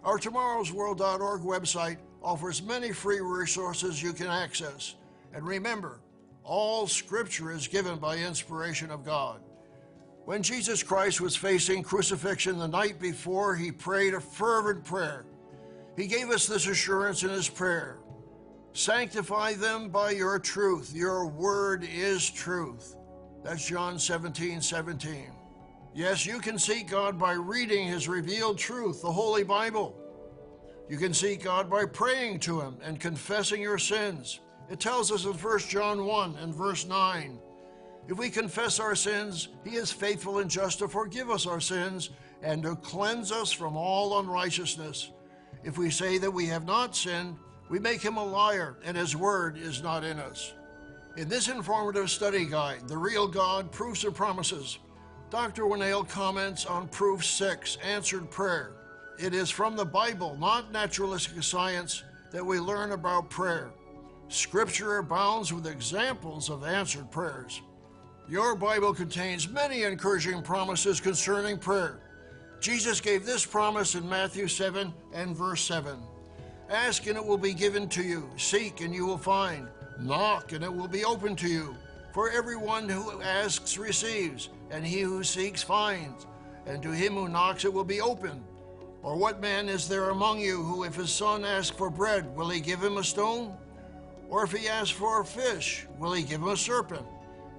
Our 0.04 0.18
tomorrowsworld.org 0.18 1.42
website 1.42 1.96
offers 2.22 2.62
many 2.62 2.92
free 2.92 3.20
resources 3.20 4.02
you 4.02 4.12
can 4.12 4.26
access. 4.26 4.96
And 5.32 5.46
remember, 5.46 6.00
all 6.44 6.86
Scripture 6.86 7.52
is 7.52 7.68
given 7.68 7.98
by 7.98 8.16
inspiration 8.16 8.90
of 8.90 9.04
God. 9.04 9.40
When 10.30 10.44
Jesus 10.44 10.84
Christ 10.84 11.20
was 11.20 11.34
facing 11.34 11.82
crucifixion 11.82 12.56
the 12.56 12.68
night 12.68 13.00
before, 13.00 13.56
he 13.56 13.72
prayed 13.72 14.14
a 14.14 14.20
fervent 14.20 14.84
prayer. 14.84 15.24
He 15.96 16.06
gave 16.06 16.30
us 16.30 16.46
this 16.46 16.68
assurance 16.68 17.24
in 17.24 17.30
his 17.30 17.48
prayer 17.48 17.98
Sanctify 18.72 19.54
them 19.54 19.88
by 19.88 20.12
your 20.12 20.38
truth. 20.38 20.94
Your 20.94 21.26
word 21.26 21.82
is 21.82 22.30
truth. 22.30 22.94
That's 23.42 23.66
John 23.66 23.98
17 23.98 24.60
17. 24.60 25.32
Yes, 25.94 26.24
you 26.24 26.38
can 26.38 26.60
seek 26.60 26.88
God 26.88 27.18
by 27.18 27.32
reading 27.32 27.88
His 27.88 28.06
revealed 28.06 28.56
truth, 28.56 29.02
the 29.02 29.10
Holy 29.10 29.42
Bible. 29.42 29.96
You 30.88 30.96
can 30.96 31.12
seek 31.12 31.42
God 31.42 31.68
by 31.68 31.86
praying 31.86 32.38
to 32.40 32.60
Him 32.60 32.76
and 32.84 33.00
confessing 33.00 33.60
your 33.60 33.78
sins. 33.78 34.38
It 34.70 34.78
tells 34.78 35.10
us 35.10 35.24
in 35.24 35.32
1 35.32 35.58
John 35.58 36.06
1 36.06 36.36
and 36.36 36.54
verse 36.54 36.86
9 36.86 37.40
if 38.08 38.18
we 38.18 38.30
confess 38.30 38.80
our 38.80 38.94
sins, 38.94 39.48
He 39.64 39.76
is 39.76 39.92
faithful 39.92 40.38
and 40.38 40.50
just 40.50 40.78
to 40.80 40.88
forgive 40.88 41.30
us 41.30 41.46
our 41.46 41.60
sins 41.60 42.10
and 42.42 42.62
to 42.62 42.76
cleanse 42.76 43.32
us 43.32 43.52
from 43.52 43.76
all 43.76 44.18
unrighteousness. 44.18 45.10
If 45.62 45.78
we 45.78 45.90
say 45.90 46.18
that 46.18 46.30
we 46.30 46.46
have 46.46 46.64
not 46.64 46.96
sinned, 46.96 47.36
we 47.68 47.78
make 47.78 48.02
Him 48.02 48.16
a 48.16 48.24
liar, 48.24 48.78
and 48.84 48.96
His 48.96 49.14
word 49.14 49.56
is 49.58 49.82
not 49.82 50.04
in 50.04 50.18
us. 50.18 50.54
In 51.16 51.28
this 51.28 51.48
informative 51.48 52.10
study 52.10 52.46
guide, 52.46 52.88
The 52.88 52.96
Real 52.96 53.28
God 53.28 53.70
Proofs 53.70 54.04
and 54.04 54.14
Promises, 54.14 54.78
Dr. 55.30 55.64
Winnail 55.64 56.08
comments 56.08 56.66
on 56.66 56.88
Proof 56.88 57.24
6 57.24 57.78
Answered 57.84 58.30
Prayer. 58.30 58.72
It 59.18 59.34
is 59.34 59.50
from 59.50 59.76
the 59.76 59.84
Bible, 59.84 60.36
not 60.40 60.72
naturalistic 60.72 61.42
science, 61.42 62.02
that 62.32 62.44
we 62.44 62.58
learn 62.58 62.92
about 62.92 63.30
prayer. 63.30 63.70
Scripture 64.28 64.98
abounds 64.98 65.52
with 65.52 65.66
examples 65.66 66.48
of 66.48 66.64
answered 66.64 67.10
prayers. 67.10 67.60
Your 68.30 68.54
Bible 68.54 68.94
contains 68.94 69.48
many 69.48 69.82
encouraging 69.82 70.40
promises 70.42 71.00
concerning 71.00 71.58
prayer. 71.58 71.98
Jesus 72.60 73.00
gave 73.00 73.26
this 73.26 73.44
promise 73.44 73.96
in 73.96 74.08
Matthew 74.08 74.46
7 74.46 74.94
and 75.12 75.36
verse 75.36 75.62
7 75.62 75.98
Ask 76.68 77.08
and 77.08 77.16
it 77.16 77.24
will 77.24 77.36
be 77.36 77.52
given 77.52 77.88
to 77.88 78.04
you, 78.04 78.30
seek 78.36 78.82
and 78.82 78.94
you 78.94 79.04
will 79.04 79.18
find, 79.18 79.66
knock 79.98 80.52
and 80.52 80.62
it 80.62 80.72
will 80.72 80.86
be 80.86 81.04
open 81.04 81.34
to 81.34 81.48
you. 81.48 81.74
For 82.12 82.30
everyone 82.30 82.88
who 82.88 83.20
asks 83.20 83.76
receives, 83.76 84.50
and 84.70 84.86
he 84.86 85.00
who 85.00 85.24
seeks 85.24 85.64
finds, 85.64 86.28
and 86.66 86.80
to 86.84 86.92
him 86.92 87.14
who 87.14 87.28
knocks 87.28 87.64
it 87.64 87.72
will 87.72 87.82
be 87.82 88.00
open. 88.00 88.44
Or 89.02 89.16
what 89.16 89.40
man 89.40 89.68
is 89.68 89.88
there 89.88 90.10
among 90.10 90.38
you 90.38 90.62
who, 90.62 90.84
if 90.84 90.94
his 90.94 91.10
son 91.10 91.44
asks 91.44 91.76
for 91.76 91.90
bread, 91.90 92.32
will 92.36 92.48
he 92.48 92.60
give 92.60 92.80
him 92.80 92.98
a 92.98 93.04
stone? 93.04 93.56
Or 94.28 94.44
if 94.44 94.52
he 94.52 94.68
asks 94.68 94.90
for 94.90 95.20
a 95.20 95.24
fish, 95.24 95.88
will 95.98 96.12
he 96.12 96.22
give 96.22 96.40
him 96.40 96.48
a 96.48 96.56
serpent? 96.56 97.06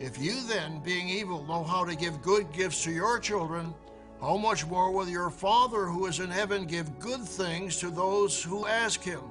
If 0.02 0.20
you 0.20 0.42
then, 0.48 0.80
being 0.80 1.08
evil, 1.08 1.46
know 1.46 1.64
how 1.64 1.86
to 1.86 1.96
give 1.96 2.24
good 2.24 2.52
gifts 2.52 2.84
to 2.86 2.92
your 2.92 3.20
children, 3.20 3.72
how 4.20 4.36
much 4.36 4.66
more 4.66 4.92
will 4.92 5.08
your 5.08 5.30
Father 5.30 5.86
who 5.86 6.08
is 6.08 6.20
in 6.20 6.32
heaven 6.32 6.66
give 6.66 6.98
good 6.98 7.22
things 7.22 7.78
to 7.78 7.92
those 7.92 8.42
who 8.42 8.66
ask 8.66 9.04
him? 9.04 9.22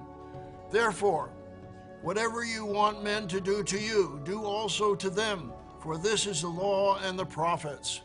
Therefore, 0.71 1.31
whatever 2.03 2.45
you 2.45 2.65
want 2.65 3.03
men 3.03 3.27
to 3.29 3.41
do 3.41 3.65
to 3.65 3.81
you, 3.81 4.21
do 4.25 4.45
also 4.45 4.95
to 4.95 5.11
them, 5.11 5.53
for 5.81 5.99
this 5.99 6.29
is 6.29 6.43
the 6.43 6.49
law 6.49 7.01
and 7.03 7.19
the 7.19 7.27
prophets. 7.27 8.03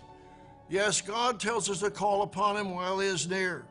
Yes, 0.68 1.02
God 1.02 1.40
tells 1.40 1.70
us 1.70 1.82
to 1.82 1.92
call 1.92 2.24
upon 2.24 2.58
him 2.58 2.74
while 2.74 2.98
he 2.98 3.08
is 3.08 3.30
near. 3.30 3.68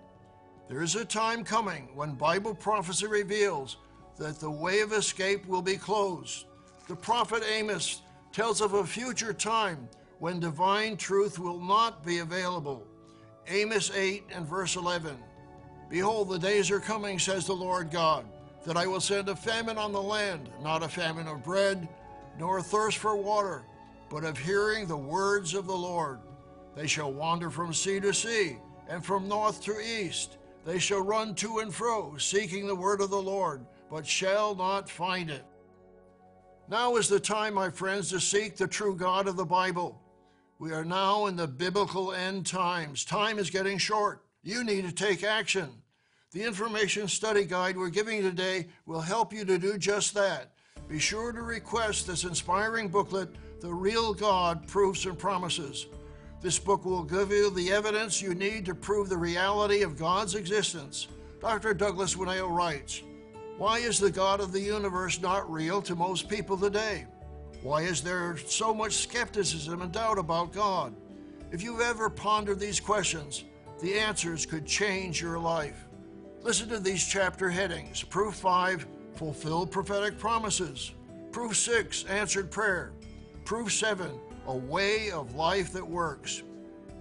There 0.69 0.83
is 0.83 0.95
a 0.95 1.05
time 1.05 1.43
coming 1.43 1.89
when 1.97 2.13
Bible 2.13 2.55
prophecy 2.55 3.09
reveals 3.09 3.77
that 4.19 4.39
the 4.39 4.51
way 4.51 4.83
of 4.83 4.93
escape 4.93 5.45
will 5.49 5.63
be 5.63 5.77
closed. 5.77 6.47
The 6.87 6.95
prophet 6.95 7.43
Amos 7.51 8.03
tells 8.35 8.61
of 8.61 8.75
a 8.75 8.85
future 8.85 9.33
time 9.33 9.89
when 10.19 10.41
divine 10.41 10.97
truth 10.97 11.39
will 11.39 11.61
not 11.61 12.05
be 12.05 12.19
available. 12.19 12.85
Amos 13.47 13.93
8 13.95 14.25
and 14.35 14.45
verse 14.45 14.75
11. 14.75 15.17
Behold, 15.89 16.29
the 16.29 16.39
days 16.39 16.69
are 16.69 16.81
coming, 16.81 17.17
says 17.17 17.47
the 17.47 17.53
Lord 17.53 17.93
God, 17.93 18.27
that 18.67 18.77
I 18.77 18.89
will 18.89 19.01
send 19.01 19.29
a 19.29 19.37
famine 19.37 19.79
on 19.79 19.93
the 19.93 20.03
land, 20.03 20.51
not 20.65 20.83
a 20.83 20.89
famine 20.89 21.29
of 21.29 21.45
bread, 21.45 21.89
nor 22.37 22.59
a 22.59 22.63
thirst 22.63 22.99
for 22.99 23.15
water, 23.15 23.63
but 24.11 24.25
of 24.25 24.37
hearing 24.37 24.89
the 24.89 24.97
words 24.97 25.55
of 25.55 25.67
the 25.67 25.77
Lord. 25.77 26.19
They 26.75 26.89
shall 26.89 27.13
wander 27.13 27.51
from 27.51 27.73
sea 27.73 28.01
to 28.01 28.13
sea, 28.13 28.57
and 28.89 29.05
from 29.05 29.29
north 29.29 29.63
to 29.63 29.79
east. 29.79 30.39
They 30.65 30.81
shall 30.81 31.03
run 31.03 31.37
to 31.37 31.61
and 31.61 31.73
fro, 31.73 32.17
seeking 32.17 32.67
the 32.67 32.75
word 32.75 33.01
of 33.01 33.11
the 33.11 33.23
Lord, 33.23 33.65
but 33.89 34.05
shall 34.05 34.57
not 34.57 34.91
find 34.91 35.31
it. 35.31 35.45
Now 36.69 36.97
is 36.97 37.09
the 37.09 37.21
time, 37.21 37.55
my 37.55 37.69
friends, 37.69 38.09
to 38.11 38.21
seek 38.21 38.57
the 38.57 38.67
true 38.67 38.97
God 38.97 39.29
of 39.29 39.37
the 39.37 39.45
Bible. 39.45 40.01
We 40.59 40.73
are 40.73 40.85
now 40.85 41.27
in 41.27 41.37
the 41.37 41.47
biblical 41.47 42.13
end 42.13 42.47
times. 42.47 43.05
Time 43.05 43.39
is 43.39 43.51
getting 43.51 43.77
short. 43.77 44.25
You 44.43 44.65
need 44.65 44.87
to 44.87 44.93
take 44.93 45.23
action. 45.23 45.69
The 46.33 46.43
information 46.43 47.07
study 47.07 47.45
guide 47.45 47.77
we're 47.77 47.91
giving 47.91 48.23
today 48.23 48.69
will 48.87 49.03
help 49.03 49.31
you 49.33 49.45
to 49.45 49.59
do 49.59 49.77
just 49.77 50.15
that. 50.15 50.53
Be 50.89 50.99
sure 50.99 51.33
to 51.33 51.43
request 51.43 52.07
this 52.07 52.25
inspiring 52.25 52.89
booklet, 52.89 53.29
The 53.61 53.73
Real 53.73 54.15
God 54.15 54.67
Proofs 54.67 55.05
and 55.05 55.19
Promises. 55.19 55.87
This 56.41 56.59
book 56.59 56.87
will 56.87 57.05
give 57.05 57.31
you 57.31 57.51
the 57.51 57.73
evidence 57.73 58.23
you 58.23 58.35
need 58.35 58.65
to 58.65 58.75
prove 58.75 59.11
the 59.11 59.19
reality 59.19 59.83
of 59.83 59.99
God's 59.99 60.35
existence. 60.35 61.09
Dr. 61.41 61.75
Douglas 61.75 62.17
Winnail 62.17 62.51
writes, 62.51 63.03
why 63.57 63.79
is 63.79 64.01
the 64.01 64.11
God 64.11 64.41
of 64.41 64.53
the 64.53 64.61
universe 64.61 65.21
not 65.21 65.51
real 65.51 65.81
to 65.83 65.95
most 65.95 66.29
people 66.29 66.57
today? 66.57 67.07
Why 67.63 67.83
is 67.83 68.03
there 68.03 68.37
so 68.37 68.75
much 68.75 68.95
skepticism 68.95 69.81
and 69.81 69.93
doubt 69.93 70.19
about 70.19 70.53
God? 70.53 70.95
If 71.53 71.63
you've 71.63 71.81
ever 71.81 72.11
pondered 72.11 72.59
these 72.59 72.81
questions, 72.81 73.45
the 73.81 73.95
answers 73.95 74.45
could 74.45 74.67
change 74.67 75.23
your 75.23 75.39
life. 75.39 75.87
Listen 76.43 76.69
to 76.69 76.81
these 76.81 77.07
chapter 77.07 77.49
headings 77.49 78.03
Proof 78.03 78.35
5 78.35 78.87
Fulfilled 79.15 79.71
prophetic 79.71 80.19
promises. 80.19 80.93
Proof 81.31 81.57
6 81.57 82.05
Answered 82.07 82.51
prayer. 82.51 82.93
Proof 83.45 83.73
7 83.73 84.11
A 84.49 84.57
way 84.57 85.13
of 85.13 85.37
life 85.37 85.73
that 85.73 85.87
works. 85.87 86.43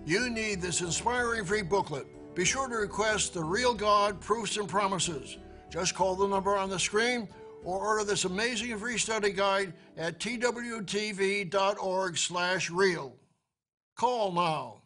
You 0.06 0.30
need 0.30 0.62
this 0.62 0.82
inspiring 0.82 1.46
free 1.46 1.64
booklet. 1.64 2.06
Be 2.36 2.46
sure 2.46 2.68
to 2.68 2.76
request 2.76 3.34
The 3.34 3.44
Real 3.44 3.74
God 3.74 4.22
Proofs 4.22 4.58
and 4.58 4.68
Promises. 4.68 5.38
Just 5.74 5.96
call 5.96 6.16
the 6.16 6.28
number 6.28 6.56
on 6.56 6.70
the 6.70 6.78
screen 6.78 7.28
or 7.64 7.80
order 7.80 8.04
this 8.04 8.26
amazing 8.26 8.78
free 8.78 9.00
study 9.00 9.32
guide 9.32 9.74
at 9.98 10.20
twtv.org/real. 10.20 13.16
Call 13.98 14.32
now. 14.32 14.84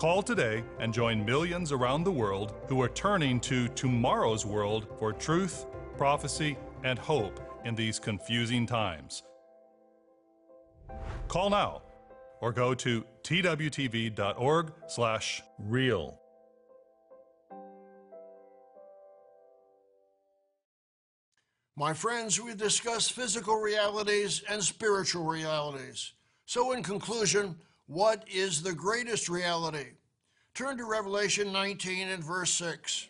Call 0.00 0.22
today 0.22 0.64
and 0.78 0.94
join 0.94 1.26
millions 1.26 1.72
around 1.72 2.04
the 2.04 2.10
world 2.10 2.54
who 2.68 2.80
are 2.80 2.88
turning 2.88 3.38
to 3.40 3.68
tomorrow's 3.68 4.46
world 4.46 4.86
for 4.98 5.12
truth, 5.12 5.66
prophecy, 5.98 6.56
and 6.84 6.98
hope 6.98 7.38
in 7.66 7.74
these 7.74 7.98
confusing 7.98 8.64
times. 8.64 9.24
Call 11.28 11.50
now 11.50 11.82
or 12.40 12.50
go 12.50 12.72
to 12.72 13.04
twtv.org/real. 13.22 16.20
My 21.76 21.92
friends, 21.92 22.40
we 22.40 22.54
discuss 22.54 23.10
physical 23.10 23.60
realities 23.60 24.42
and 24.48 24.64
spiritual 24.64 25.26
realities. 25.26 26.14
So, 26.46 26.72
in 26.72 26.82
conclusion, 26.82 27.60
what 27.90 28.24
is 28.32 28.62
the 28.62 28.72
greatest 28.72 29.28
reality? 29.28 29.88
Turn 30.54 30.78
to 30.78 30.84
Revelation 30.84 31.52
19 31.52 32.06
and 32.06 32.22
verse 32.22 32.52
6. 32.52 33.08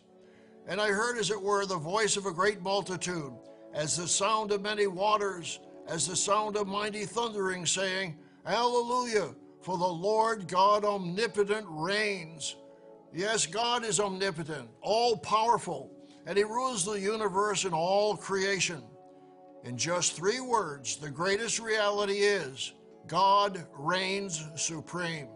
And 0.67 0.81
I 0.81 0.89
heard, 0.89 1.19
as 1.19 1.31
it 1.31 1.41
were, 1.41 1.67
the 1.67 1.77
voice 1.77 2.17
of 2.17 2.25
a 2.25 2.33
great 2.33 2.63
multitude, 2.63 3.35
as 3.75 3.99
the 3.99 4.09
sound 4.09 4.53
of 4.53 4.63
many 4.63 4.87
waters, 4.87 5.61
as 5.87 6.07
the 6.07 6.17
sound 6.17 6.57
of 6.57 6.67
mighty 6.67 7.05
thundering, 7.05 7.67
saying, 7.67 8.17
Hallelujah, 8.47 9.35
for 9.61 9.77
the 9.77 9.85
Lord 9.85 10.49
God 10.49 10.87
omnipotent 10.87 11.67
reigns. 11.69 12.57
Yes, 13.13 13.45
God 13.45 13.85
is 13.85 14.01
omnipotent, 14.01 14.71
all 14.81 15.15
powerful, 15.19 15.91
and 16.25 16.39
He 16.39 16.45
rules 16.45 16.87
the 16.87 16.99
universe 16.99 17.67
and 17.67 17.75
all 17.75 18.17
creation. 18.17 18.83
In 19.63 19.77
just 19.77 20.15
three 20.15 20.41
words, 20.41 20.97
the 20.97 21.11
greatest 21.11 21.61
reality 21.61 22.21
is 22.21 22.73
God 23.11 23.67
reigns 23.77 24.47
supreme. 24.55 25.27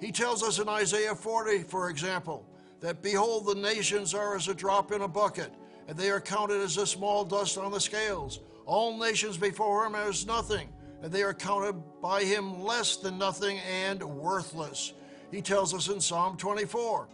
He 0.00 0.10
tells 0.10 0.42
us 0.42 0.58
in 0.58 0.68
Isaiah 0.68 1.14
40, 1.14 1.62
for 1.62 1.88
example, 1.88 2.44
that 2.80 3.02
behold, 3.02 3.46
the 3.46 3.54
nations 3.54 4.14
are 4.14 4.34
as 4.34 4.48
a 4.48 4.54
drop 4.54 4.90
in 4.90 5.02
a 5.02 5.06
bucket, 5.08 5.54
and 5.86 5.96
they 5.96 6.10
are 6.10 6.20
counted 6.20 6.60
as 6.60 6.76
a 6.76 6.84
small 6.84 7.24
dust 7.24 7.56
on 7.56 7.70
the 7.70 7.80
scales. 7.80 8.40
All 8.66 8.98
nations 8.98 9.36
before 9.36 9.86
him 9.86 9.94
as 9.94 10.26
nothing, 10.26 10.68
and 11.02 11.12
they 11.12 11.22
are 11.22 11.32
counted 11.32 11.76
by 12.02 12.24
him 12.24 12.64
less 12.64 12.96
than 12.96 13.16
nothing 13.16 13.58
and 13.60 14.02
worthless. 14.02 14.92
He 15.30 15.40
tells 15.40 15.72
us 15.72 15.86
in 15.86 16.00
Psalm 16.00 16.36
24 16.36 17.06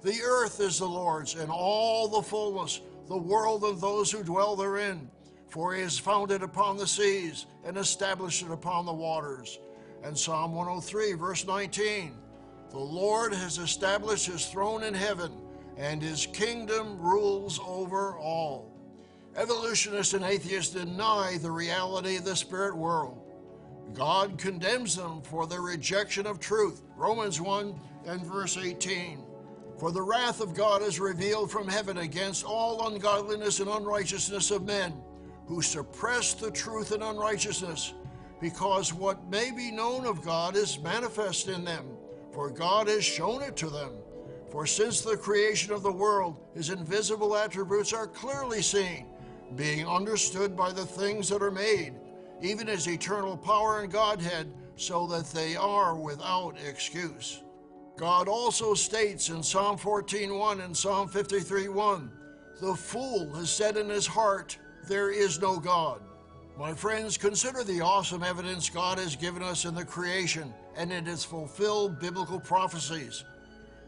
The 0.00 0.18
earth 0.24 0.60
is 0.60 0.78
the 0.78 0.88
Lord's, 0.88 1.34
and 1.34 1.50
all 1.50 2.08
the 2.08 2.22
fullness, 2.22 2.80
the 3.06 3.18
world 3.18 3.64
and 3.64 3.78
those 3.78 4.10
who 4.10 4.22
dwell 4.22 4.56
therein. 4.56 5.10
For 5.52 5.74
he 5.74 5.82
has 5.82 5.98
founded 5.98 6.42
upon 6.42 6.78
the 6.78 6.86
seas 6.86 7.44
and 7.62 7.76
established 7.76 8.42
it 8.42 8.50
upon 8.50 8.86
the 8.86 8.92
waters. 8.94 9.58
And 10.02 10.16
Psalm 10.16 10.54
103, 10.54 11.12
verse 11.12 11.46
19 11.46 12.16
The 12.70 12.78
Lord 12.78 13.34
has 13.34 13.58
established 13.58 14.24
his 14.24 14.46
throne 14.46 14.82
in 14.82 14.94
heaven, 14.94 15.30
and 15.76 16.00
his 16.00 16.24
kingdom 16.24 16.98
rules 16.98 17.60
over 17.66 18.16
all. 18.16 18.72
Evolutionists 19.36 20.14
and 20.14 20.24
atheists 20.24 20.72
deny 20.72 21.36
the 21.36 21.50
reality 21.50 22.16
of 22.16 22.24
the 22.24 22.34
spirit 22.34 22.74
world. 22.74 23.20
God 23.92 24.38
condemns 24.38 24.96
them 24.96 25.20
for 25.20 25.46
their 25.46 25.60
rejection 25.60 26.26
of 26.26 26.40
truth. 26.40 26.80
Romans 26.96 27.42
1 27.42 27.78
and 28.06 28.24
verse 28.24 28.56
18. 28.56 29.22
For 29.78 29.92
the 29.92 30.00
wrath 30.00 30.40
of 30.40 30.54
God 30.54 30.80
is 30.80 30.98
revealed 30.98 31.50
from 31.50 31.68
heaven 31.68 31.98
against 31.98 32.42
all 32.42 32.86
ungodliness 32.86 33.60
and 33.60 33.68
unrighteousness 33.68 34.50
of 34.50 34.64
men 34.64 34.94
who 35.46 35.62
suppress 35.62 36.34
the 36.34 36.50
truth 36.50 36.92
and 36.92 37.02
unrighteousness, 37.02 37.94
because 38.40 38.92
what 38.92 39.28
may 39.30 39.50
be 39.50 39.70
known 39.70 40.06
of 40.06 40.22
God 40.22 40.56
is 40.56 40.78
manifest 40.80 41.48
in 41.48 41.64
them, 41.64 41.86
for 42.32 42.50
God 42.50 42.88
has 42.88 43.04
shown 43.04 43.42
it 43.42 43.56
to 43.56 43.68
them. 43.68 43.92
For 44.50 44.66
since 44.66 45.00
the 45.00 45.16
creation 45.16 45.72
of 45.72 45.82
the 45.82 45.92
world, 45.92 46.38
his 46.54 46.70
invisible 46.70 47.36
attributes 47.36 47.92
are 47.92 48.06
clearly 48.06 48.62
seen, 48.62 49.06
being 49.56 49.86
understood 49.86 50.56
by 50.56 50.72
the 50.72 50.84
things 50.84 51.28
that 51.28 51.42
are 51.42 51.50
made, 51.50 51.94
even 52.40 52.66
his 52.66 52.88
eternal 52.88 53.36
power 53.36 53.80
and 53.80 53.92
Godhead, 53.92 54.52
so 54.76 55.06
that 55.06 55.26
they 55.26 55.56
are 55.56 55.94
without 55.94 56.56
excuse. 56.66 57.42
God 57.96 58.26
also 58.28 58.74
states 58.74 59.28
in 59.28 59.42
Psalm 59.42 59.76
14:1 59.78 60.60
and 60.60 60.76
Psalm 60.76 61.08
53:1, 61.08 62.10
"The 62.60 62.74
fool 62.74 63.32
has 63.34 63.50
said 63.50 63.76
in 63.76 63.88
his 63.88 64.06
heart, 64.06 64.58
there 64.86 65.10
is 65.10 65.40
no 65.40 65.58
God." 65.58 66.00
My 66.58 66.74
friends, 66.74 67.16
consider 67.16 67.64
the 67.64 67.80
awesome 67.80 68.22
evidence 68.22 68.68
God 68.68 68.98
has 68.98 69.16
given 69.16 69.42
us 69.42 69.64
in 69.64 69.74
the 69.74 69.84
creation 69.84 70.52
and 70.76 70.92
in 70.92 71.06
its 71.06 71.24
fulfilled 71.24 71.98
biblical 71.98 72.38
prophecies. 72.38 73.24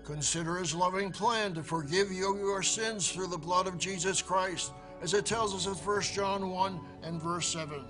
Consider 0.04 0.56
his 0.56 0.74
loving 0.74 1.12
plan 1.12 1.54
to 1.54 1.62
forgive 1.62 2.10
you 2.10 2.36
your 2.36 2.62
sins 2.62 3.10
through 3.10 3.28
the 3.28 3.38
blood 3.38 3.66
of 3.66 3.78
Jesus 3.78 4.22
Christ, 4.22 4.72
as 5.02 5.14
it 5.14 5.26
tells 5.26 5.54
us 5.54 5.66
in 5.66 5.74
1 5.74 6.14
John 6.14 6.50
1 6.50 6.80
and 7.02 7.20
verse 7.20 7.48
7. 7.48 7.84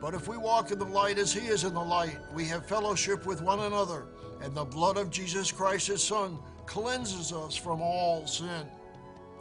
But 0.00 0.14
if 0.14 0.28
we 0.28 0.36
walk 0.36 0.70
in 0.70 0.78
the 0.78 0.84
light 0.84 1.18
as 1.18 1.32
he 1.32 1.46
is 1.46 1.64
in 1.64 1.74
the 1.74 1.80
light, 1.80 2.18
we 2.34 2.44
have 2.46 2.66
fellowship 2.66 3.26
with 3.26 3.42
one 3.42 3.60
another, 3.60 4.06
and 4.40 4.54
the 4.54 4.64
blood 4.64 4.98
of 4.98 5.10
Jesus 5.10 5.50
Christ, 5.50 5.86
his 5.86 6.02
Son, 6.02 6.38
cleanses 6.66 7.32
us 7.32 7.56
from 7.56 7.80
all 7.80 8.26
sin. 8.26 8.66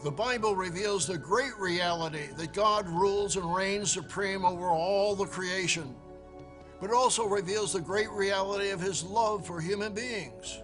The 0.03 0.12
Bible 0.12 0.55
reveals 0.55 1.08
the 1.08 1.17
great 1.17 1.58
reality 1.58 2.27
that 2.38 2.53
God 2.53 2.88
rules 2.88 3.38
and 3.38 3.55
reigns 3.55 3.91
supreme 3.91 4.45
over 4.45 4.67
all 4.67 5.15
the 5.15 5.25
creation, 5.25 5.95
but 6.79 6.89
it 6.89 6.95
also 6.95 7.25
reveals 7.25 7.73
the 7.73 7.81
great 7.81 8.10
reality 8.12 8.69
of 8.69 8.81
his 8.81 9.03
love 9.03 9.47
for 9.47 9.60
human 9.60 9.93
beings. 9.93 10.62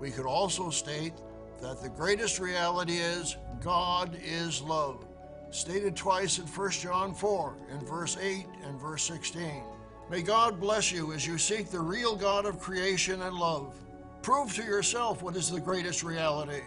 We 0.00 0.10
could 0.10 0.26
also 0.26 0.70
state 0.70 1.12
that 1.60 1.80
the 1.80 1.88
greatest 1.88 2.40
reality 2.40 2.94
is 2.94 3.36
God 3.60 4.18
is 4.24 4.60
love, 4.62 5.06
stated 5.50 5.94
twice 5.94 6.38
in 6.38 6.46
1 6.46 6.70
John 6.70 7.14
4, 7.14 7.56
in 7.70 7.86
verse 7.86 8.16
8 8.20 8.46
and 8.64 8.80
verse 8.80 9.04
16. 9.04 9.62
May 10.10 10.22
God 10.22 10.58
bless 10.58 10.90
you 10.90 11.12
as 11.12 11.24
you 11.24 11.38
seek 11.38 11.70
the 11.70 11.78
real 11.78 12.16
God 12.16 12.46
of 12.46 12.58
creation 12.58 13.22
and 13.22 13.36
love. 13.36 13.76
Prove 14.22 14.52
to 14.54 14.62
yourself 14.62 15.22
what 15.22 15.36
is 15.36 15.50
the 15.50 15.60
greatest 15.60 16.02
reality. 16.02 16.62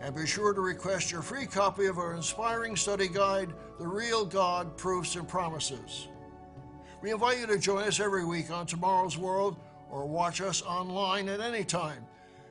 And 0.00 0.14
be 0.14 0.26
sure 0.26 0.54
to 0.54 0.60
request 0.62 1.12
your 1.12 1.20
free 1.20 1.46
copy 1.46 1.84
of 1.86 1.98
our 1.98 2.14
inspiring 2.14 2.74
study 2.74 3.06
guide, 3.06 3.52
The 3.78 3.86
Real 3.86 4.24
God 4.24 4.76
Proofs 4.78 5.14
and 5.16 5.28
Promises. 5.28 6.08
We 7.02 7.12
invite 7.12 7.38
you 7.38 7.46
to 7.46 7.58
join 7.58 7.84
us 7.84 8.00
every 8.00 8.24
week 8.24 8.50
on 8.50 8.66
Tomorrow's 8.66 9.18
World 9.18 9.56
or 9.90 10.06
watch 10.06 10.40
us 10.40 10.62
online 10.62 11.28
at 11.28 11.40
any 11.40 11.64
time. 11.64 12.06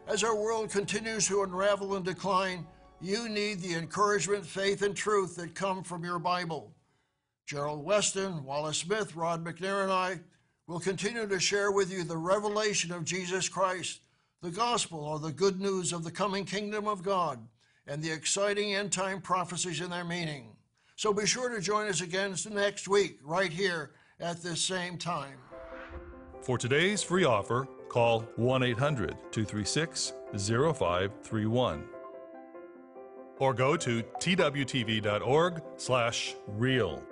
As 0.07 0.23
our 0.23 0.35
world 0.35 0.69
continues 0.69 1.27
to 1.27 1.41
unravel 1.41 1.95
and 1.95 2.05
decline, 2.05 2.67
you 3.01 3.27
need 3.29 3.62
the 3.62 3.75
encouragement, 3.75 4.45
faith, 4.45 4.83
and 4.83 4.95
truth 4.95 5.35
that 5.38 5.55
come 5.55 5.83
from 5.83 6.03
your 6.03 6.19
Bible. 6.19 6.71
Gerald 7.47 7.83
Weston, 7.83 8.43
Wallace 8.43 8.77
Smith, 8.77 9.15
Rod 9.15 9.43
McNair, 9.43 9.83
and 9.83 9.91
I 9.91 10.19
will 10.67 10.79
continue 10.79 11.27
to 11.27 11.39
share 11.39 11.71
with 11.71 11.91
you 11.91 12.03
the 12.03 12.17
revelation 12.17 12.91
of 12.91 13.05
Jesus 13.05 13.49
Christ, 13.49 14.01
the 14.41 14.52
gospel 14.52 14.99
or 14.99 15.19
the 15.19 15.32
good 15.32 15.60
news 15.60 15.91
of 15.91 16.04
the 16.04 16.12
coming 16.12 16.45
kingdom 16.45 16.88
of 16.88 17.04
God, 17.04 17.39
and 17.88 18.02
the 18.02 18.12
exciting 18.12 18.75
end 18.75 18.91
time 18.91 19.21
prophecies 19.21 19.82
and 19.82 19.91
their 19.91 20.06
meaning. 20.06 20.56
So 20.95 21.13
be 21.13 21.25
sure 21.25 21.49
to 21.49 21.62
join 21.62 21.88
us 21.88 22.02
again 22.02 22.36
next 22.52 22.88
week, 22.88 23.19
right 23.23 23.52
here 23.52 23.91
at 24.19 24.41
this 24.41 24.62
same 24.62 24.97
time. 24.97 25.38
For 26.41 26.58
today's 26.58 27.04
free 27.04 27.25
offer, 27.25 27.67
call 27.89 28.21
1 28.38 28.63
800 28.63 29.10
236 29.32 30.13
0531 30.38 31.84
or 33.39 33.54
go 33.54 33.78
to 33.78 34.04
twtv.org/real. 34.04 37.04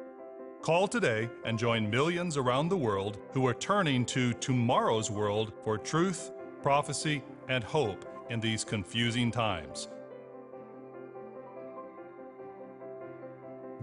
Call 0.61 0.87
today 0.87 1.29
and 1.45 1.57
join 1.57 1.89
millions 1.89 2.35
around 2.35 2.67
the 2.67 2.77
world 2.77 3.19
who 3.31 3.47
are 3.47 3.53
turning 3.53 4.05
to 4.05 4.33
tomorrow's 4.33 5.09
world 5.09 5.53
for 5.63 5.77
truth, 5.77 6.31
prophecy, 6.61 7.23
and 7.49 7.63
hope 7.63 8.05
in 8.29 8.39
these 8.39 8.63
confusing 8.63 9.31
times. 9.31 9.87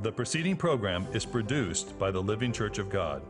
The 0.03 0.13
preceding 0.13 0.57
program 0.57 1.07
is 1.13 1.25
produced 1.25 1.99
by 1.99 2.11
the 2.11 2.21
Living 2.21 2.53
Church 2.53 2.79
of 2.79 2.91
God. 2.91 3.23